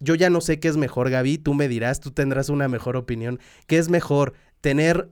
[0.00, 2.96] Yo ya no sé qué es mejor, Gaby, tú me dirás, tú tendrás una mejor
[2.96, 3.38] opinión.
[3.66, 4.32] ¿Qué es mejor?
[4.60, 5.08] ¿Tener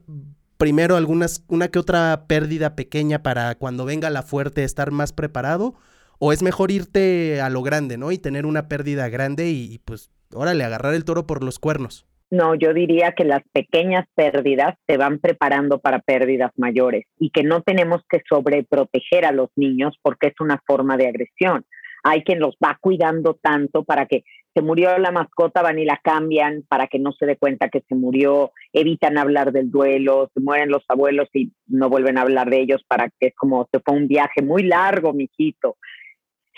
[0.57, 5.75] primero algunas, una que otra pérdida pequeña para cuando venga la fuerte estar más preparado?
[6.17, 8.11] ¿O es mejor irte a lo grande, ¿no?
[8.11, 12.05] Y tener una pérdida grande y, y pues, órale, agarrar el toro por los cuernos.
[12.31, 17.43] No, yo diría que las pequeñas pérdidas te van preparando para pérdidas mayores y que
[17.43, 21.65] no tenemos que sobreproteger a los niños porque es una forma de agresión.
[22.03, 24.23] Hay quien los va cuidando tanto para que
[24.53, 27.83] se murió la mascota, van y la cambian para que no se dé cuenta que
[27.87, 32.49] se murió, evitan hablar del duelo, se mueren los abuelos y no vuelven a hablar
[32.49, 35.77] de ellos para que es como se fue un viaje muy largo, mijito.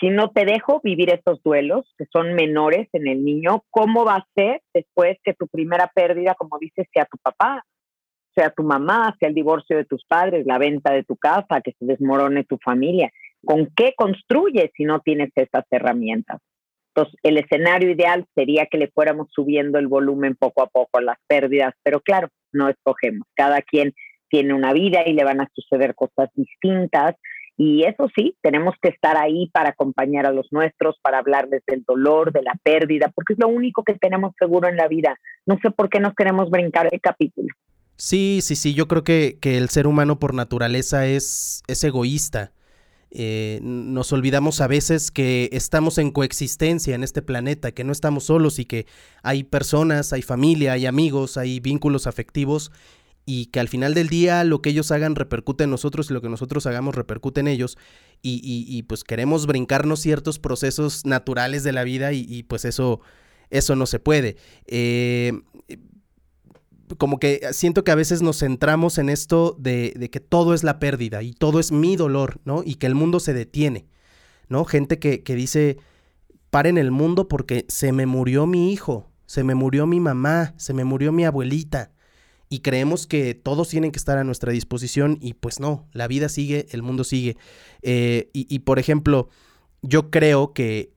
[0.00, 4.16] Si no te dejo vivir estos duelos, que son menores en el niño, ¿cómo va
[4.16, 7.64] a ser después que tu primera pérdida, como dices, sea tu papá,
[8.34, 11.72] sea tu mamá, sea el divorcio de tus padres, la venta de tu casa, que
[11.78, 13.12] se desmorone tu familia?
[13.44, 16.40] ¿Con qué construyes si no tienes estas herramientas?
[16.94, 21.16] Entonces, el escenario ideal sería que le fuéramos subiendo el volumen poco a poco las
[21.26, 23.26] pérdidas, pero claro, no escogemos.
[23.34, 23.94] Cada quien
[24.28, 27.16] tiene una vida y le van a suceder cosas distintas.
[27.56, 31.82] Y eso sí, tenemos que estar ahí para acompañar a los nuestros, para hablarles del
[31.86, 35.18] dolor, de la pérdida, porque es lo único que tenemos seguro en la vida.
[35.46, 37.48] No sé por qué nos queremos brincar el capítulo.
[37.96, 42.52] Sí, sí, sí, yo creo que, que el ser humano por naturaleza es, es egoísta
[43.14, 48.24] eh, nos olvidamos a veces que estamos en coexistencia en este planeta, que no estamos
[48.24, 48.86] solos y que
[49.22, 52.72] hay personas, hay familia, hay amigos, hay vínculos afectivos
[53.26, 56.22] y que al final del día lo que ellos hagan repercute en nosotros y lo
[56.22, 57.76] que nosotros hagamos repercute en ellos
[58.22, 63.00] y, y, pues queremos brincarnos ciertos procesos naturales de la vida y, pues eso,
[63.50, 64.36] eso no se puede.
[64.66, 65.32] Eh,
[66.98, 70.78] como que siento que a veces nos centramos en esto de, que todo es la
[70.78, 72.62] pérdida y todo es mi dolor, ¿no?
[72.64, 73.86] Y que el mundo se detiene,
[74.48, 74.64] ¿no?
[74.64, 75.78] Gente que, que dice,
[76.50, 80.74] paren el mundo porque se me murió mi hijo, se me murió mi mamá, se
[80.74, 81.92] me murió mi abuelita.
[82.48, 86.28] Y creemos que todos tienen que estar a nuestra disposición y pues no, la vida
[86.28, 87.38] sigue, el mundo sigue.
[87.80, 89.30] Eh, y, y por ejemplo,
[89.80, 90.92] yo creo que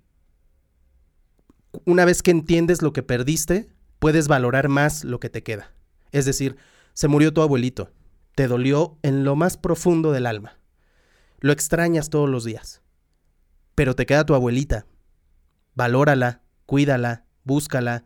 [1.86, 3.70] una vez que entiendes lo que perdiste,
[4.00, 5.75] puedes valorar más lo que te queda.
[6.16, 6.56] Es decir,
[6.94, 7.92] se murió tu abuelito,
[8.36, 10.58] te dolió en lo más profundo del alma.
[11.42, 12.82] Lo extrañas todos los días.
[13.76, 14.86] Pero te queda tu abuelita.
[15.74, 18.06] Valórala, cuídala, búscala,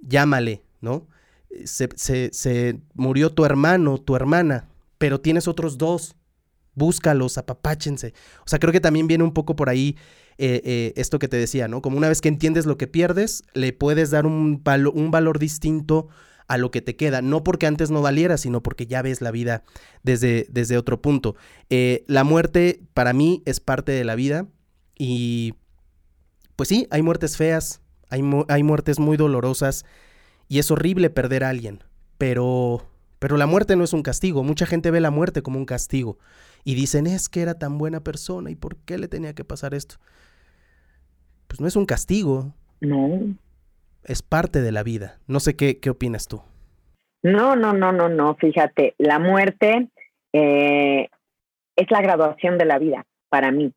[0.00, 1.08] llámale, ¿no?
[1.66, 1.90] Se,
[2.32, 6.16] se, murió tu hermano, tu hermana, pero tienes otros dos.
[6.72, 8.14] Búscalos, apapáchense.
[8.46, 9.98] O sea, creo que también viene un poco por ahí
[10.38, 11.82] eh, eh, esto que te decía, ¿no?
[11.82, 14.62] Como una vez que entiendes lo que pierdes, le puedes dar un,
[14.94, 16.08] un valor distinto
[16.50, 19.30] a lo que te queda, no porque antes no valiera, sino porque ya ves la
[19.30, 19.62] vida
[20.02, 21.36] desde, desde otro punto.
[21.68, 24.48] Eh, la muerte para mí es parte de la vida
[24.98, 25.54] y
[26.56, 29.84] pues sí, hay muertes feas, hay, hay muertes muy dolorosas
[30.48, 31.84] y es horrible perder a alguien,
[32.18, 32.84] pero,
[33.20, 36.18] pero la muerte no es un castigo, mucha gente ve la muerte como un castigo
[36.64, 39.72] y dicen es que era tan buena persona y por qué le tenía que pasar
[39.72, 39.98] esto.
[41.46, 42.52] Pues no es un castigo.
[42.80, 43.36] No
[44.04, 45.18] es parte de la vida.
[45.26, 46.42] No sé qué, qué opinas tú.
[47.22, 48.34] No, no, no, no, no.
[48.36, 49.88] Fíjate, la muerte
[50.32, 51.08] eh,
[51.76, 53.72] es la graduación de la vida para mí.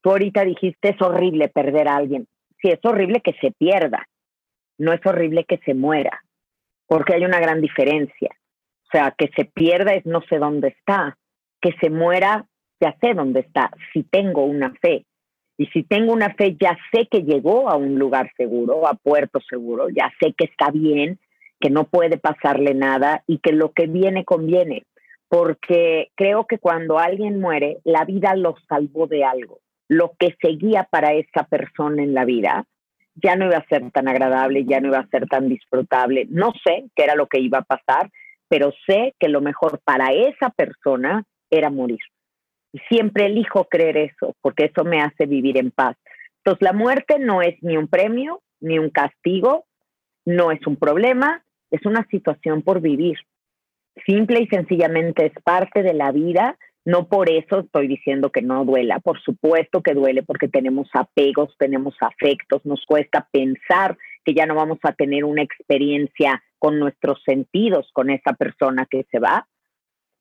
[0.00, 2.26] Tú ahorita dijiste es horrible perder a alguien.
[2.60, 4.06] sí, es horrible que se pierda,
[4.78, 6.22] no es horrible que se muera,
[6.86, 8.30] porque hay una gran diferencia.
[8.84, 11.16] O sea, que se pierda es no sé dónde está,
[11.60, 12.46] que se muera
[12.80, 15.06] ya sé dónde está, si tengo una fe.
[15.56, 19.40] Y si tengo una fe, ya sé que llegó a un lugar seguro, a puerto
[19.48, 21.18] seguro, ya sé que está bien,
[21.60, 24.84] que no puede pasarle nada y que lo que viene conviene.
[25.28, 29.60] Porque creo que cuando alguien muere, la vida lo salvó de algo.
[29.88, 32.66] Lo que seguía para esa persona en la vida
[33.14, 36.26] ya no iba a ser tan agradable, ya no iba a ser tan disfrutable.
[36.30, 38.10] No sé qué era lo que iba a pasar,
[38.48, 42.00] pero sé que lo mejor para esa persona era morir.
[42.74, 45.96] Y siempre elijo creer eso, porque eso me hace vivir en paz.
[46.38, 49.64] Entonces, la muerte no es ni un premio, ni un castigo,
[50.24, 53.16] no es un problema, es una situación por vivir.
[54.04, 58.64] Simple y sencillamente es parte de la vida, no por eso estoy diciendo que no
[58.64, 64.46] duela, por supuesto que duele porque tenemos apegos, tenemos afectos, nos cuesta pensar que ya
[64.46, 69.46] no vamos a tener una experiencia con nuestros sentidos con esa persona que se va,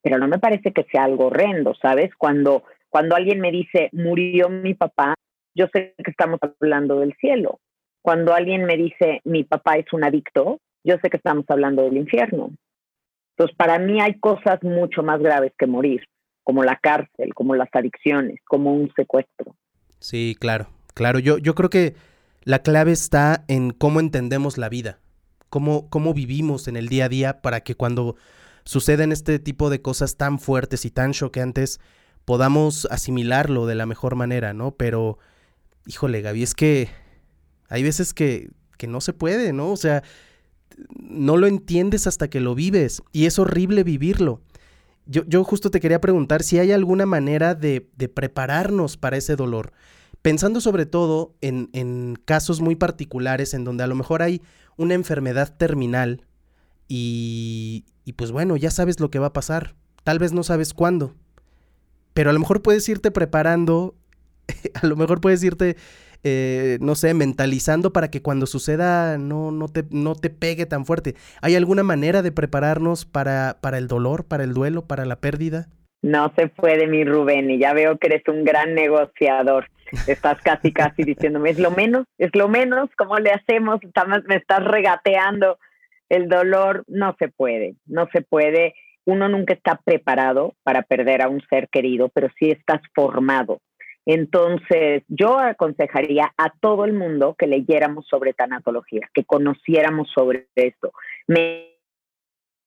[0.04, 2.12] pero no me parece que sea algo horrendo, ¿sabes?
[2.16, 5.16] Cuando, cuando alguien me dice, murió mi papá,
[5.56, 7.60] yo sé que estamos hablando del cielo.
[8.02, 11.96] Cuando alguien me dice, mi papá es un adicto, yo sé que estamos hablando del
[11.96, 12.52] infierno.
[13.32, 16.04] Entonces, para mí hay cosas mucho más graves que morir,
[16.44, 19.56] como la cárcel, como las adicciones, como un secuestro.
[20.00, 21.20] Sí, claro, claro.
[21.20, 21.96] Yo, yo creo que
[22.44, 25.00] la clave está en cómo entendemos la vida,
[25.48, 28.18] cómo, cómo vivimos en el día a día para que cuando
[28.66, 31.80] suceden este tipo de cosas tan fuertes y tan choqueantes,
[32.26, 34.72] podamos asimilarlo de la mejor manera, ¿no?
[34.72, 35.18] Pero,
[35.86, 36.90] híjole, Gaby, es que
[37.70, 39.72] hay veces que, que no se puede, ¿no?
[39.72, 40.04] O sea,
[40.98, 44.42] no lo entiendes hasta que lo vives y es horrible vivirlo.
[45.06, 49.36] Yo, yo justo te quería preguntar si hay alguna manera de, de prepararnos para ese
[49.36, 49.74] dolor,
[50.22, 54.42] pensando sobre todo en, en casos muy particulares en donde a lo mejor hay
[54.78, 56.26] una enfermedad terminal
[56.88, 59.74] y, y pues bueno, ya sabes lo que va a pasar.
[60.04, 61.14] Tal vez no sabes cuándo.
[62.14, 63.96] Pero a lo mejor puedes irte preparando,
[64.82, 65.78] a lo mejor puedes irte,
[66.24, 70.86] eh, no sé, mentalizando para que cuando suceda no, no, te, no te pegue tan
[70.86, 71.16] fuerte.
[71.42, 75.68] ¿Hay alguna manera de prepararnos para, para el dolor, para el duelo, para la pérdida?
[76.02, 79.70] No se puede, mi Rubén, y ya veo que eres un gran negociador.
[80.06, 83.80] Estás casi, casi diciéndome, es lo menos, es lo menos, ¿cómo le hacemos?
[84.28, 85.58] me estás regateando
[86.14, 88.76] el dolor no se puede, no se puede.
[89.06, 93.60] Uno nunca está preparado para perder a un ser querido, pero sí estás formado.
[94.06, 100.92] Entonces, yo aconsejaría a todo el mundo que leyéramos sobre tanatología, que conociéramos sobre esto.
[101.28, 101.70] Me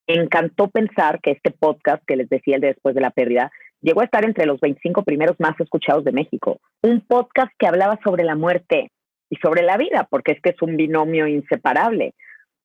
[0.07, 4.01] encantó pensar que este podcast que les decía el de después de la pérdida llegó
[4.01, 6.59] a estar entre los 25 primeros más escuchados de México.
[6.83, 8.91] Un podcast que hablaba sobre la muerte
[9.31, 12.15] y sobre la vida, porque es que es un binomio inseparable.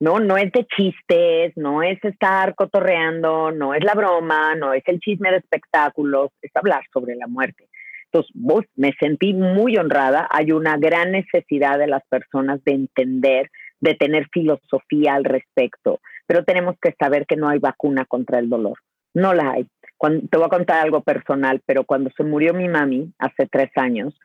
[0.02, 0.20] ¿No?
[0.20, 5.00] No es de chistes, no es estar cotorreando, no es la broma, no es el
[5.00, 7.70] chisme de espectáculos, es hablar sobre la muerte.
[8.06, 10.28] Entonces, vos, me sentí muy honrada.
[10.32, 16.44] Hay una gran necesidad de las personas de entender, de tener filosofía al respecto, pero
[16.44, 18.80] tenemos que saber que no hay vacuna contra el dolor.
[19.14, 19.68] No la hay.
[19.98, 23.70] Cuando, te voy a contar algo personal, pero cuando se murió mi mami hace tres
[23.76, 24.20] años,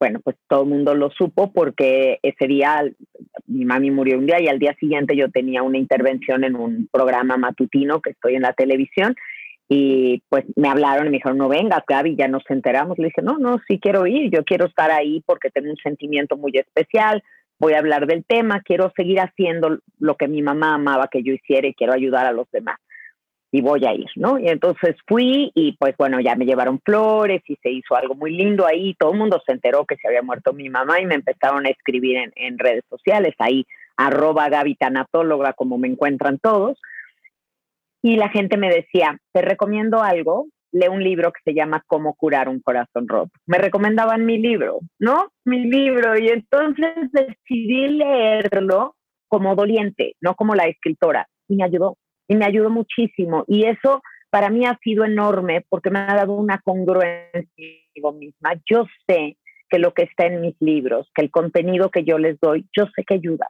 [0.00, 2.84] bueno, pues todo el mundo lo supo porque ese día
[3.46, 6.88] mi mami murió un día y al día siguiente yo tenía una intervención en un
[6.90, 9.14] programa matutino que estoy en la televisión
[9.68, 12.98] y pues me hablaron y me dijeron, no vengas, Gaby, ya nos enteramos.
[12.98, 16.36] Le dije, no, no, sí quiero ir, yo quiero estar ahí porque tengo un sentimiento
[16.36, 17.22] muy especial,
[17.58, 21.32] voy a hablar del tema, quiero seguir haciendo lo que mi mamá amaba que yo
[21.32, 22.78] hiciera y quiero ayudar a los demás
[23.52, 24.38] y voy a ir, ¿no?
[24.38, 28.36] Y entonces fui y pues bueno, ya me llevaron flores y se hizo algo muy
[28.36, 31.14] lindo ahí, todo el mundo se enteró que se había muerto mi mamá y me
[31.14, 33.64] empezaron a escribir en, redes sociales, ahí
[33.96, 34.76] arroba Gaby
[35.56, 36.78] como me encuentran todos.
[38.02, 42.14] Y la gente me decía, te recomiendo algo, lee un libro que se llama Cómo
[42.14, 43.32] curar un corazón roto.
[43.46, 45.32] Me recomendaban mi libro, ¿no?
[45.44, 46.16] Mi libro.
[46.18, 48.94] Y entonces decidí leerlo
[49.28, 51.26] como doliente, no como la escritora.
[51.48, 51.96] Y me ayudó,
[52.28, 53.44] y me ayudó muchísimo.
[53.46, 57.46] Y eso para mí ha sido enorme porque me ha dado una congruencia
[58.14, 58.54] misma.
[58.70, 59.36] Yo sé
[59.68, 62.84] que lo que está en mis libros, que el contenido que yo les doy, yo
[62.94, 63.48] sé que ayuda.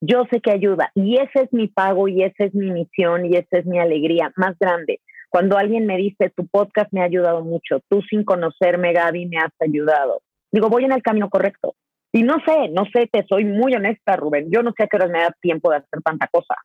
[0.00, 0.90] Yo sé que ayuda.
[0.94, 4.32] Y ese es mi pago y esa es mi misión y esa es mi alegría
[4.36, 5.00] más grande.
[5.30, 9.38] Cuando alguien me dice, tu podcast me ha ayudado mucho, tú sin conocerme, Gaby, me
[9.38, 10.20] has ayudado.
[10.50, 11.74] Digo, voy en el camino correcto.
[12.12, 14.50] Y no sé, no sé, te soy muy honesta, Rubén.
[14.50, 16.56] Yo no sé a qué horas me da tiempo de hacer tanta cosa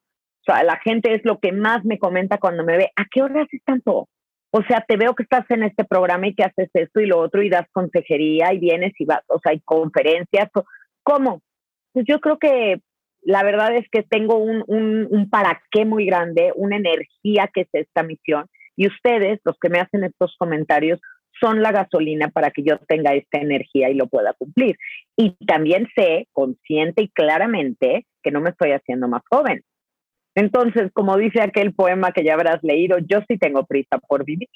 [0.52, 3.44] sea, la gente es lo que más me comenta cuando me ve, ¿a qué hora
[3.44, 4.08] haces tanto?
[4.52, 7.20] O sea, te veo que estás en este programa y que haces esto y lo
[7.20, 10.50] otro y das consejería y vienes y vas, o sea, hay conferencias.
[11.04, 11.42] ¿Cómo?
[11.94, 12.80] Pues yo creo que
[13.22, 17.62] la verdad es que tengo un, un, un para qué muy grande, una energía que
[17.62, 18.46] es esta misión.
[18.76, 21.02] Y ustedes, los que me hacen estos comentarios,
[21.40, 24.78] son la gasolina para que yo tenga esta energía y lo pueda cumplir.
[25.16, 29.64] Y también sé, consciente y claramente, que no me estoy haciendo más joven.
[30.38, 34.48] Entonces, como dice aquel poema que ya habrás leído, yo sí tengo prisa por vivir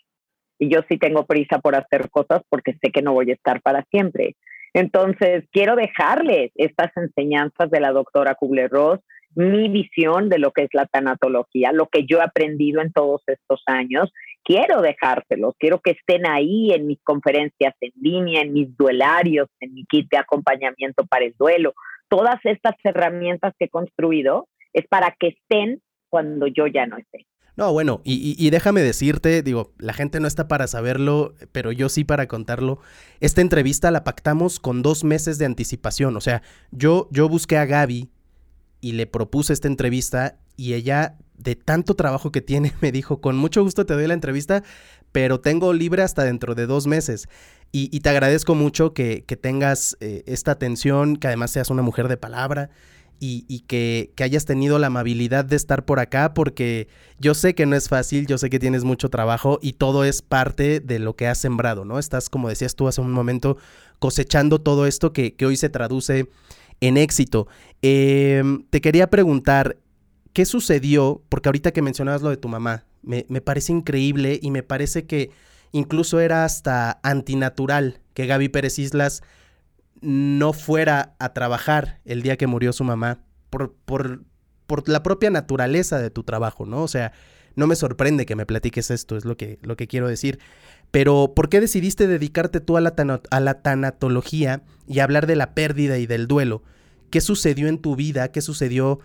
[0.60, 3.64] y yo sí tengo prisa por hacer cosas porque sé que no voy a estar
[3.64, 4.36] para siempre.
[4.76, 9.00] Entonces, quiero dejarles estas enseñanzas de la doctora Kubler-Ross,
[9.34, 13.24] mi visión de lo que es la tanatología, lo que yo he aprendido en todos
[13.26, 14.14] estos años.
[14.44, 19.74] Quiero dejárselos, quiero que estén ahí en mis conferencias en línea, en mis duelarios, en
[19.74, 21.74] mi kit de acompañamiento para el duelo.
[22.08, 27.26] Todas estas herramientas que he construido es para que estén cuando yo ya no esté.
[27.58, 32.04] No, bueno, y, déjame decirte, digo, la gente no está para saberlo, pero yo sí
[32.04, 32.80] para contarlo.
[33.20, 36.16] Esta entrevista la pactamos con dos meses de anticipación.
[36.16, 36.42] O sea,
[36.72, 38.10] yo, yo busqué a Gaby
[38.80, 43.36] y le propuse esta entrevista y ella, de tanto trabajo que tiene, me dijo, con
[43.38, 44.64] mucho gusto te doy la entrevista,
[45.12, 47.28] pero tengo libre hasta dentro de dos meses.
[47.74, 52.18] Y, te agradezco mucho que, tengas eh, esta atención, que además seas una mujer de
[52.18, 52.70] palabra
[53.24, 56.88] y, que, hayas tenido la amabilidad de estar por acá porque
[57.20, 60.24] yo sé que no es fácil, yo sé que tienes mucho trabajo y todo es
[60.24, 62.00] parte de lo que has sembrado, ¿no?
[62.00, 63.58] Estás, como decías tú hace un momento,
[64.00, 66.30] cosechando todo esto que, hoy se traduce
[66.80, 67.48] en éxito.
[67.84, 69.78] Em, te quería preguntar,
[70.34, 71.22] ¿qué sucedió?
[71.30, 75.06] Porque ahorita que mencionabas lo de tu mamá, me, me parece increíble y me parece
[75.06, 75.30] que
[75.72, 79.22] incluso era hasta antinatural que Gaby Pérez Islas
[80.02, 84.24] no fuera a trabajar el día que murió su mamá por, por,
[84.68, 86.84] por la propia naturaleza de tu trabajo, ¿no?
[86.84, 87.14] O sea,
[87.56, 90.40] no me sorprende que me platiques esto, es lo que, lo que quiero decir.
[90.90, 92.94] Pero, ¿por qué decidiste dedicarte tú a la,
[93.30, 96.64] a la tanatología y hablar de la pérdida y del duelo?
[97.10, 98.32] ¿Qué sucedió en tu vida?
[98.32, 99.00] ¿Qué sucedió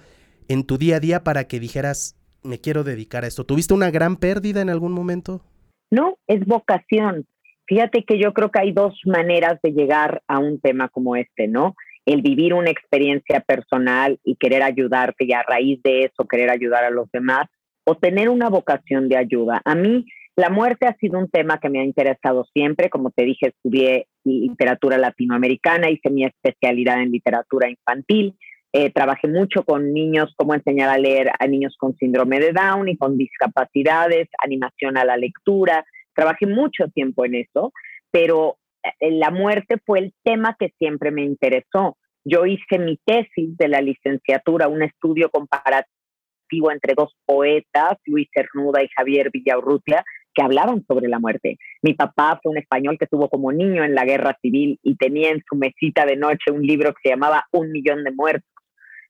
[0.48, 3.44] en tu día a día para que dijeras, me quiero dedicar a esto?
[3.44, 5.44] ¿Tuviste una gran pérdida en algún momento?
[5.90, 7.26] No, es vocación.
[7.66, 11.48] Fíjate que yo creo que hay dos maneras de llegar a un tema como este,
[11.48, 11.74] ¿no?
[12.04, 16.84] El vivir una experiencia personal y querer ayudarte y a raíz de eso querer ayudar
[16.84, 17.46] a los demás
[17.84, 19.60] o tener una vocación de ayuda.
[19.64, 20.06] A mí
[20.36, 22.90] la muerte ha sido un tema que me ha interesado siempre.
[22.90, 28.36] Como te dije, estudié literatura latinoamericana, hice mi especialidad en literatura infantil.
[28.72, 32.88] Eh, trabajé mucho con niños, cómo enseñar a leer a niños con síndrome de Down
[32.88, 35.86] y con discapacidades, animación a la lectura,
[36.16, 37.72] Trabajé mucho tiempo en eso,
[38.10, 41.96] pero eh, la muerte fue el tema que siempre me interesó.
[42.24, 48.82] Yo hice mi tesis de la licenciatura, un estudio comparativo entre dos poetas, Luis Cernuda
[48.82, 50.04] y Javier Villaurrutia,
[50.34, 51.58] que hablaban sobre la muerte.
[51.82, 55.30] Mi papá fue un español que estuvo como niño en la guerra civil y tenía
[55.30, 58.50] en su mesita de noche un libro que se llamaba Un millón de muertos.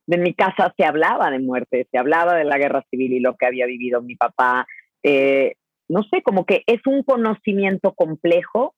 [0.09, 3.35] En mi casa se hablaba de muerte, se hablaba de la guerra civil y lo
[3.37, 4.67] que había vivido mi papá.
[5.03, 5.55] Eh,
[5.89, 8.75] no sé, como que es un conocimiento complejo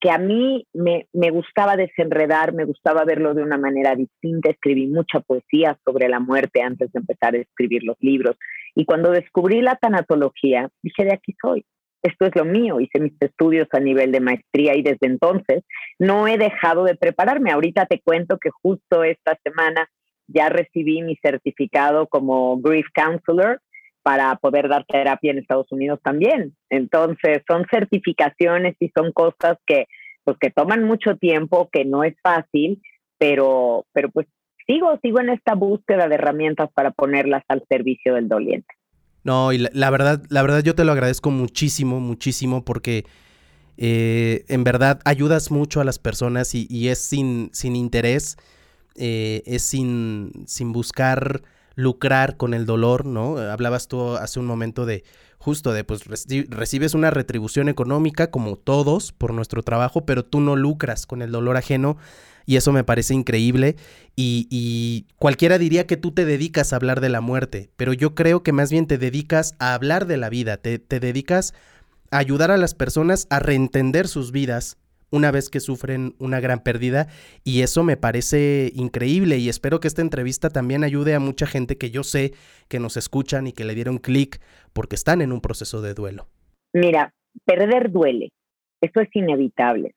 [0.00, 4.50] que a mí me, gustaba desenredar, me gustaba verlo de una manera distinta.
[4.50, 8.36] Escribí mucha poesía sobre la muerte antes de empezar a escribir los libros.
[8.74, 11.64] Y cuando descubrí la tanatología, dije, de aquí soy.
[12.02, 12.80] Esto es lo mío.
[12.80, 15.64] Hice mis estudios a nivel de maestría y desde entonces
[15.98, 17.50] no he dejado de prepararme.
[17.50, 19.88] Ahorita te cuento que justo esta semana
[20.26, 23.62] ya recibí mi certificado como Grief Counselor
[24.04, 26.54] para poder dar terapia en Estados Unidos también.
[26.68, 29.86] Entonces, son certificaciones y son cosas que,
[30.24, 32.82] pues, que toman mucho tiempo, que no es fácil,
[33.16, 34.26] pero, pero pues
[34.66, 38.74] sigo, sigo en esta búsqueda de herramientas para ponerlas al servicio del doliente.
[39.22, 43.06] No, y la, verdad, la verdad yo te lo agradezco muchísimo, muchísimo, porque
[43.78, 48.36] eh, en verdad ayudas mucho a las personas y, es sin, sin interés,
[48.96, 51.40] eh, es sin, sin buscar
[51.74, 53.38] lucrar con el dolor, ¿no?
[53.38, 55.04] Hablabas tú hace un momento de
[55.38, 56.04] justo de pues
[56.48, 61.32] recibes una retribución económica como todos por nuestro trabajo, pero tú no lucras con el
[61.32, 61.98] dolor ajeno
[62.46, 63.76] y eso me parece increíble
[64.16, 68.14] y, y, cualquiera diría que tú te dedicas a hablar de la muerte, pero yo
[68.14, 71.52] creo que más bien te dedicas a hablar de la vida, te, te dedicas
[72.10, 74.78] a ayudar a las personas a reentender sus vidas
[75.14, 77.06] una vez que sufren una gran pérdida
[77.44, 81.78] y eso me parece increíble y espero que esta entrevista también ayude a mucha gente
[81.78, 82.32] que yo sé
[82.68, 84.40] que nos escuchan y que le dieron clic
[84.72, 86.26] porque están en un proceso de duelo.
[86.72, 88.30] Mira, perder duele,
[88.80, 89.94] eso es inevitable,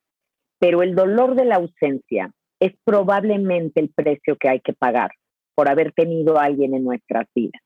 [0.60, 5.10] pero el dolor de la ausencia es probablemente el precio que hay que pagar
[5.56, 7.60] por haber tenido a alguien en nuestras vidas.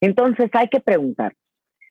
[0.00, 1.34] Entonces hay que preguntar,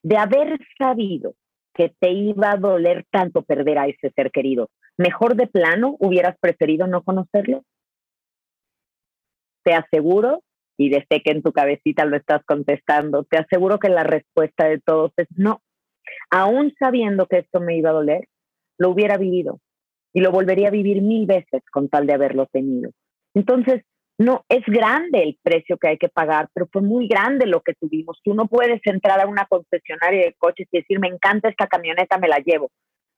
[0.03, 1.36] de haber sabido
[1.74, 6.38] que te iba a doler tanto perder a ese ser querido, mejor de plano hubieras
[6.39, 7.64] preferido no conocerlo?
[9.66, 10.43] te aseguro,
[10.78, 14.80] y desde que en tu cabecita lo estás contestando, te aseguro que la respuesta de
[14.80, 15.62] todos es no.
[16.30, 18.28] Aún sabiendo que esto me iba a doler,
[18.78, 19.60] lo hubiera vivido
[20.14, 22.91] y lo volvería a vivir mil veces con tal de haberlo tenido.
[23.34, 23.82] Entonces,
[24.18, 27.74] no, es grande el precio que hay que pagar, pero fue muy grande lo que
[27.74, 28.20] tuvimos.
[28.24, 32.18] Tú no puedes entrar a una concesionaria de coches y decir, me encanta esta camioneta,
[32.18, 32.70] me la llevo.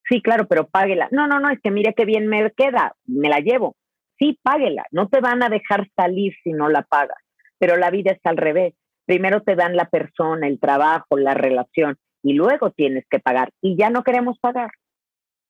[0.10, 1.08] Sí, claro, pero páguela.
[1.12, 3.76] No, no, no, es que mire qué bien me queda, me la llevo.
[4.18, 4.86] Sí, páguela.
[4.92, 7.18] No te van a dejar salir si no la pagas.
[7.60, 8.74] Pero la vida es al revés.
[9.06, 13.52] Primero te dan la persona, el trabajo, la relación y luego tienes que pagar.
[13.62, 14.72] Y ya no queremos pagar.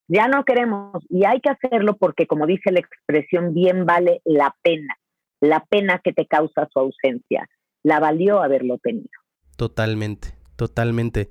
[0.07, 1.03] Ya no queremos.
[1.09, 4.95] Y hay que hacerlo porque, como dice la expresión, bien vale la pena
[5.39, 7.47] la pena que te causa su ausencia.
[7.83, 9.09] La valió haberlo tenido.
[9.55, 11.29] Totalmente, totalmente.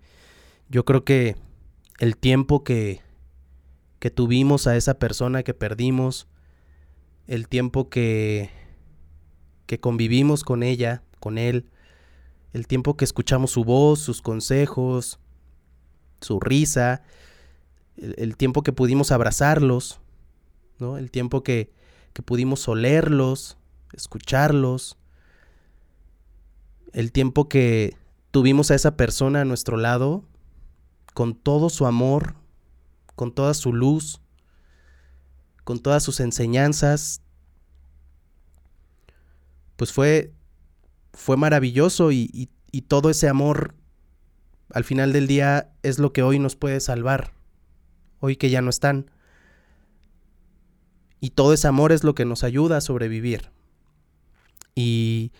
[0.68, 1.36] Yo creo que
[2.00, 3.00] el tiempo que,
[3.98, 6.28] que tuvimos a esa persona que perdimos,
[7.26, 8.50] el tiempo que,
[9.66, 11.70] que convivimos con ella, con él,
[12.52, 15.18] el tiempo que escuchamos su voz, sus consejos,
[16.20, 17.02] su risa,
[17.96, 20.00] el, el tiempo que pudimos abrazarlos,
[20.78, 20.98] ¿no?
[20.98, 21.72] el tiempo que,
[22.12, 23.58] que pudimos olerlos,
[23.92, 24.98] escucharlos,
[26.92, 27.96] el tiempo que
[28.30, 30.24] tuvimos a esa persona a nuestro lado,
[31.14, 32.34] con todo su amor,
[33.16, 34.20] con toda su luz,
[35.64, 37.22] con todas sus enseñanzas,
[39.76, 40.32] pues fue,
[41.12, 43.74] fue maravilloso y, y todo ese amor
[44.72, 47.32] al final del día es lo que hoy nos puede salvar,
[48.20, 49.10] hoy que ya no están.
[51.20, 53.50] Y todo ese amor es lo que nos ayuda a sobrevivir.
[54.74, 55.32] Y,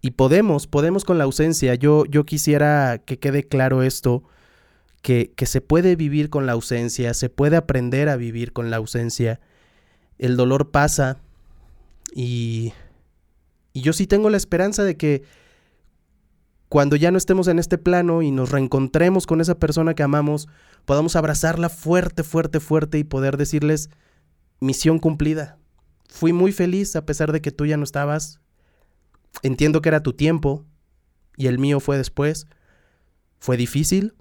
[0.00, 1.74] y podemos, podemos con la ausencia.
[1.74, 4.22] Yo, yo quisiera que quede claro esto,
[5.02, 8.76] que, que se puede vivir con la ausencia, se puede aprender a vivir con la
[8.76, 9.40] ausencia.
[10.18, 11.18] El dolor pasa
[12.14, 12.72] y,
[13.72, 15.22] y yo sí tengo la esperanza de que
[16.68, 20.48] cuando ya no estemos en este plano y nos reencontremos con esa persona que amamos,
[20.84, 23.90] podamos abrazarla fuerte, fuerte, fuerte y poder decirles,
[24.60, 25.58] misión cumplida,
[26.10, 28.40] Fui muy feliz a pesar de que tú ya no estabas.
[29.42, 30.66] Entiendo que era tu tiempo
[31.36, 32.46] y el mío fue después.
[33.38, 34.14] Fue difícil,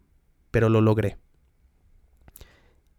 [0.51, 1.17] pero lo logré.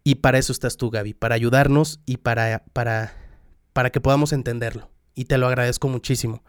[0.03, 3.13] Y para eso estás tú, Gaby, para ayudarnos y para, para,
[3.73, 4.89] para que podamos entenderlo.
[5.13, 6.43] Y te lo agradezco muchísimo.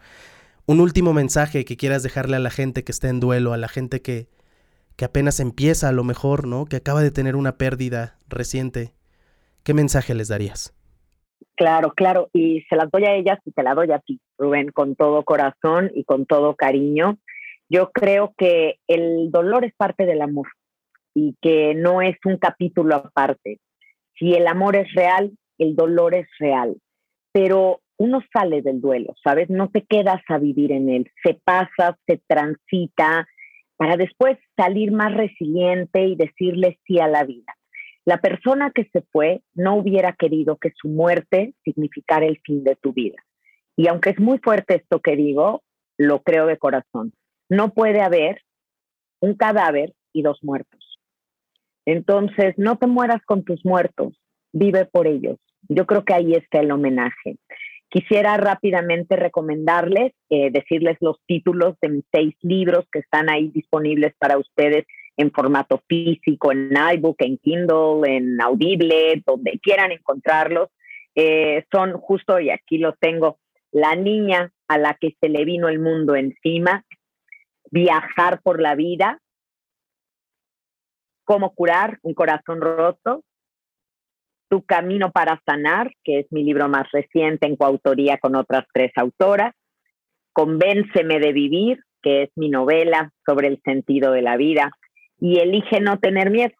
[0.65, 3.67] Un último mensaje que quieras dejarle a la gente que está en duelo, a la
[3.67, 4.27] gente que,
[4.95, 6.65] que apenas empieza a lo mejor, ¿no?
[6.65, 8.93] Que acaba de tener una pérdida reciente.
[9.63, 10.73] ¿Qué mensaje les darías?
[11.55, 14.71] Claro, claro, y se las doy a ellas y te la doy a ti, Rubén,
[14.71, 17.19] con todo corazón y con todo cariño.
[17.69, 20.47] Yo creo que el dolor es parte del amor
[21.13, 23.59] y que no es un capítulo aparte.
[24.17, 26.77] Si el amor es real, el dolor es real,
[27.31, 29.49] pero uno sale del duelo, ¿sabes?
[29.49, 33.27] No te quedas a vivir en él, se pasa, se transita
[33.77, 37.53] para después salir más resiliente y decirle sí a la vida.
[38.05, 42.75] La persona que se fue no hubiera querido que su muerte significara el fin de
[42.75, 43.23] tu vida.
[43.77, 45.63] Y aunque es muy fuerte esto que digo,
[45.97, 47.13] lo creo de corazón.
[47.49, 48.41] No puede haber
[49.21, 50.92] un cadáver y dos muertos.
[51.85, 54.19] Entonces, no te mueras con tus muertos,
[54.51, 55.37] vive por ellos.
[55.67, 57.37] Yo creo que ahí está el homenaje.
[57.89, 64.13] Quisiera rápidamente recomendarles, eh, decirles los títulos de mis seis libros que están ahí disponibles
[64.17, 70.69] para ustedes en formato físico, en iBook, en Kindle, en Audible, donde quieran encontrarlos.
[71.15, 73.37] Eh, son justo, y aquí lo tengo,
[73.71, 76.83] La niña a la que se le vino el mundo encima,
[77.69, 79.19] Viajar por la vida,
[81.23, 83.23] Cómo curar un corazón roto,
[84.49, 88.91] Tu camino para sanar, que es mi libro más reciente en coautoría con otras tres
[88.95, 89.53] autoras,
[90.33, 94.71] Convénceme de vivir, que es mi novela sobre el sentido de la vida,
[95.19, 96.53] y elige no tener miedo.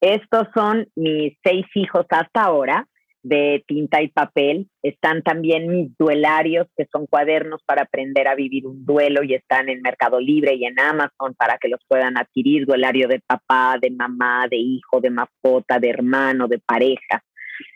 [0.00, 2.88] Estos son mis seis hijos hasta ahora
[3.22, 4.68] de tinta y papel.
[4.82, 9.68] Están también mis duelarios, que son cuadernos para aprender a vivir un duelo y están
[9.68, 12.66] en Mercado Libre y en Amazon para que los puedan adquirir.
[12.66, 17.22] Duelario de papá, de mamá, de hijo, de mascota, de hermano, de pareja.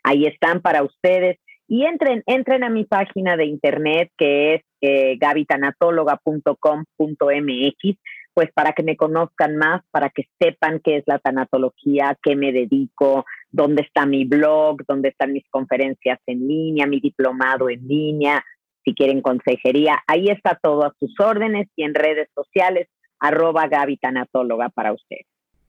[0.03, 1.39] Ahí están para ustedes.
[1.69, 7.99] Y entren, entren a mi página de internet que es eh, gabitanatóloga.com.mx
[8.37, 12.53] pues para que me conozcan más, para que sepan qué es la tanatología, qué me
[12.53, 13.25] dedico,
[13.57, 18.45] dónde está mi blog, dónde están mis conferencias en línea, mi diplomado en línea,
[18.85, 19.99] si quieren consejería.
[20.07, 22.89] Ahí está todo a sus órdenes y en redes sociales,
[23.19, 25.27] arroba Gaby Tanatóloga para ustedes.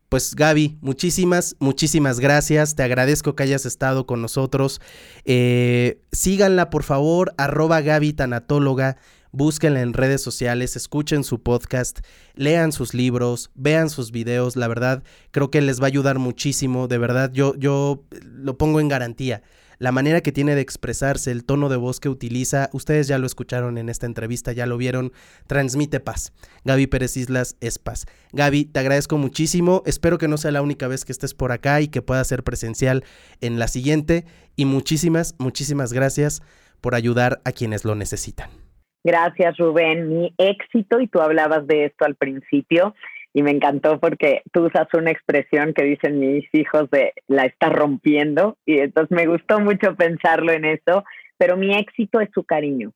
[0.10, 2.76] pues Gaby, muchísimas, muchísimas gracias.
[2.76, 4.82] Te agradezco que hayas estado con nosotros.
[5.26, 8.98] Eh, síganla, por favor, arroba Gaby Tanatóloga.
[9.38, 12.00] Búsquenla en redes sociales, escuchen su podcast,
[12.34, 14.56] lean sus libros, vean sus videos.
[14.56, 16.88] La verdad, creo que les va a ayudar muchísimo.
[16.88, 19.44] De verdad, yo, yo lo pongo en garantía
[19.80, 23.28] la manera que tiene de expresarse, el tono de voz que utiliza, ustedes ya lo
[23.28, 25.14] escucharon en esta entrevista, ya lo vieron,
[25.46, 26.34] transmite paz.
[26.66, 28.06] Gaby Pérez Islas es paz.
[28.34, 31.80] Gaby, te agradezco muchísimo, espero que no sea la única vez que estés por acá
[31.82, 33.06] y que pueda ser presencial
[33.40, 34.26] en la siguiente
[34.56, 36.42] y muchísimas, muchísimas gracias
[36.82, 38.67] por ayudar a quienes lo necesitan.
[39.08, 40.10] Gracias, Rubén.
[40.10, 42.94] Mi éxito, y tú hablabas de esto al principio,
[43.34, 47.70] y me encantó porque tú usas una expresión que dicen mis hijos de la está
[47.70, 51.06] rompiendo y entonces me gustó mucho pensarlo en eso,
[51.38, 52.92] pero mi éxito es su cariño,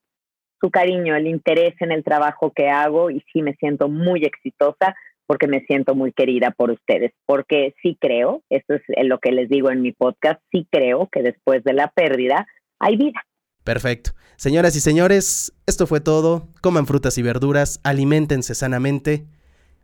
[0.59, 4.93] su cariño, el interés en el trabajo que hago y sí me siento muy exitosa
[5.27, 9.47] porque me siento muy querida por ustedes, porque sí creo, esto es lo que les
[9.47, 12.47] digo en mi podcast, sí creo que después de la pérdida
[12.79, 13.23] hay vida.
[13.63, 14.11] Perfecto.
[14.37, 16.47] Señoras y señores, esto fue todo.
[16.61, 19.27] Coman frutas y verduras, alimentense sanamente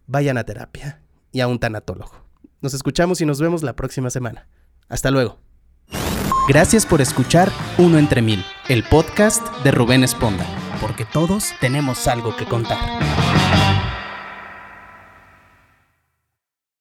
[0.08, 1.02] vayan a terapia
[1.32, 2.26] y a un tanatólogo.
[2.62, 4.48] Nos escuchamos y nos vemos la próxima semana.
[4.90, 5.38] Hasta luego.
[6.48, 10.46] Gracias por escuchar Uno entre Mil, el podcast de Rubén Esponda,
[10.80, 12.80] porque todos tenemos algo que contar.